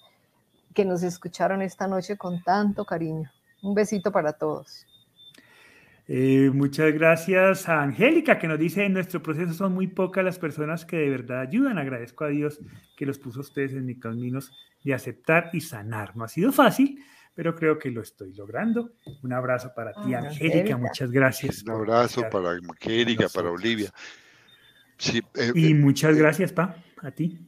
[0.74, 3.30] que nos escucharon esta noche con tanto cariño.
[3.62, 4.86] Un besito para todos.
[6.08, 10.38] Eh, muchas gracias a Angélica que nos dice, en nuestro proceso son muy pocas las
[10.38, 11.78] personas que de verdad ayudan.
[11.78, 12.60] Agradezco a Dios
[12.96, 16.16] que los puso ustedes en mis caminos de aceptar y sanar.
[16.16, 17.02] No ha sido fácil,
[17.34, 18.92] pero creo que lo estoy logrando.
[19.22, 20.76] Un abrazo para ti, ah, Angélica.
[20.76, 21.62] Muchas gracias.
[21.62, 23.92] Un abrazo para Angélica, para Olivia.
[25.12, 27.38] Eh, y eh, muchas gracias, Pa, a ti.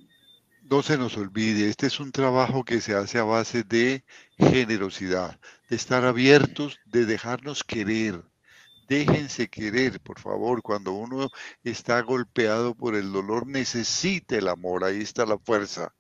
[0.62, 4.03] No se nos olvide, este es un trabajo que se hace a base de
[4.39, 8.22] generosidad, de estar abiertos, de dejarnos querer
[8.89, 10.62] Déjense querer, por favor.
[10.62, 11.30] Cuando uno
[11.62, 14.85] está golpeado por el dolor, necesita el amor.
[14.85, 15.95] Ahí está la fuerza.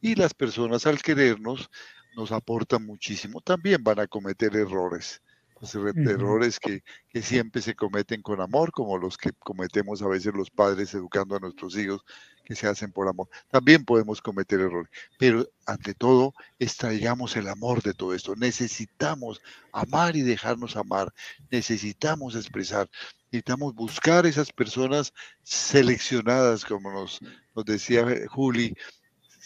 [0.00, 1.70] Y las personas al querernos
[2.16, 3.40] nos aportan muchísimo.
[3.40, 5.22] También van a cometer errores.
[5.58, 10.34] Pues, errores que, que, siempre se cometen con amor, como los que cometemos a veces
[10.34, 12.04] los padres educando a nuestros hijos
[12.44, 13.28] que se hacen por amor.
[13.50, 18.36] También podemos cometer errores, pero ante todo, extraigamos el amor de todo esto.
[18.36, 19.40] Necesitamos
[19.72, 21.12] amar y dejarnos amar.
[21.50, 22.90] Necesitamos expresar.
[23.32, 27.18] Necesitamos buscar esas personas seleccionadas, como nos,
[27.54, 28.74] nos decía Juli,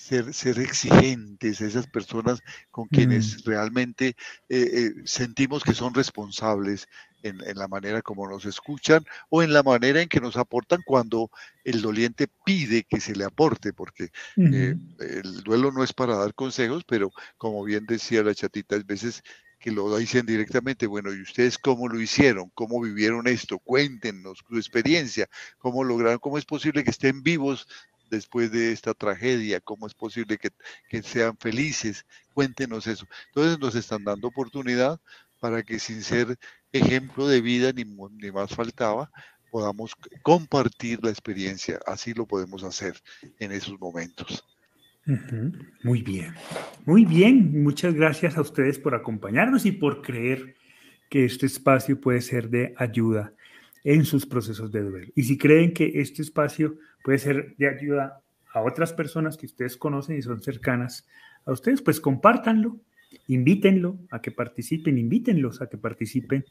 [0.01, 3.48] ser, ser, exigentes, esas personas con quienes mm.
[3.48, 4.09] realmente
[4.48, 6.88] eh, eh, sentimos que son responsables
[7.22, 11.30] en, la manera como nos escuchan o en la manera en que nos aportan cuando
[11.64, 16.34] el doliente pide que se le aporte, porque eh, el duelo no es para dar
[16.34, 19.22] consejos, pero como bien decía la chatita, a veces
[19.59, 22.51] que lo dicen directamente, bueno, ¿y ustedes cómo lo hicieron?
[22.55, 23.59] ¿Cómo vivieron esto?
[23.59, 25.28] Cuéntenos su experiencia,
[25.59, 27.68] cómo lograron, cómo es posible que estén vivos
[28.11, 32.05] después de esta tragedia, cómo es posible que, sean felices,
[32.35, 33.07] cuéntenos eso.
[33.29, 35.01] Entonces nos están dando oportunidad
[35.39, 36.37] para que sin ser
[36.73, 39.11] ejemplo de vida, ni, ni más faltaba,
[39.51, 41.81] podamos compartir la experiencia.
[41.87, 42.95] Así lo podemos hacer
[43.39, 44.45] en esos momentos.
[45.83, 46.35] Muy bien,
[46.85, 47.63] muy bien.
[47.63, 50.55] Muchas gracias a ustedes por acompañarnos y por creer
[51.09, 53.33] que este espacio puede ser de ayuda
[53.85, 55.12] en sus procesos de duelo.
[55.14, 58.22] Y si creen que este espacio puede ser de ayuda
[58.53, 61.07] a otras personas que ustedes conocen y son cercanas
[61.45, 62.78] a ustedes, pues compártanlo,
[63.28, 66.45] invítenlo a que participen, invítenlos a que participen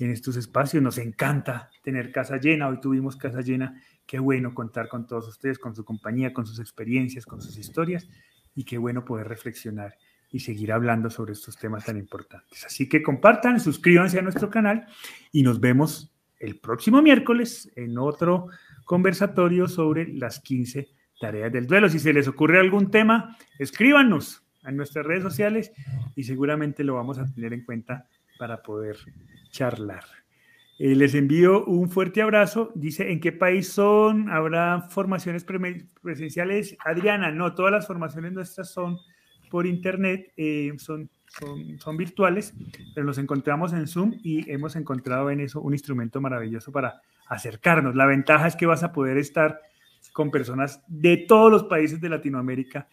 [0.00, 0.82] en estos espacios.
[0.82, 2.68] Nos encanta tener casa llena.
[2.68, 3.80] Hoy tuvimos casa llena.
[4.06, 8.08] Qué bueno contar con todos ustedes, con su compañía, con sus experiencias, con sus historias.
[8.54, 9.96] Y qué bueno poder reflexionar
[10.30, 12.64] y seguir hablando sobre estos temas tan importantes.
[12.64, 14.86] Así que compartan, suscríbanse a nuestro canal
[15.30, 16.11] y nos vemos
[16.42, 18.48] el próximo miércoles en otro
[18.84, 20.88] conversatorio sobre las 15
[21.20, 21.88] tareas del duelo.
[21.88, 25.72] Si se les ocurre algún tema, escríbanos en nuestras redes sociales
[26.16, 28.96] y seguramente lo vamos a tener en cuenta para poder
[29.50, 30.04] charlar.
[30.78, 32.72] Eh, les envío un fuerte abrazo.
[32.74, 34.28] Dice, ¿en qué país son?
[34.28, 35.46] ¿Habrá formaciones
[36.02, 36.76] presenciales?
[36.84, 38.98] Adriana, no, todas las formaciones nuestras son
[39.48, 41.08] por internet, eh, son,
[41.78, 42.54] son, virtuales,
[42.94, 47.94] pero nos encontramos en Zoom y hemos encontrado en eso un instrumento maravilloso para acercarnos.
[47.94, 49.60] La ventaja es que vas a poder estar
[50.12, 52.88] con personas de todos los países de Latinoamérica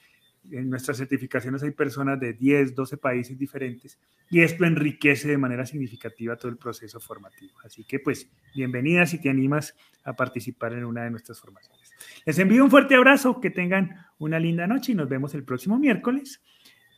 [0.51, 5.65] en nuestras certificaciones hay personas de 10, 12 países diferentes y esto enriquece de manera
[5.65, 7.53] significativa todo el proceso formativo.
[7.63, 11.91] Así que pues bienvenida si te animas a participar en una de nuestras formaciones.
[12.25, 15.77] Les envío un fuerte abrazo, que tengan una linda noche y nos vemos el próximo
[15.77, 16.41] miércoles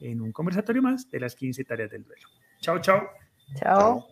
[0.02, 2.28] en un conversatorio más de las 15 tareas del duelo.
[2.60, 3.08] Chao, chao.
[3.56, 4.08] Chao.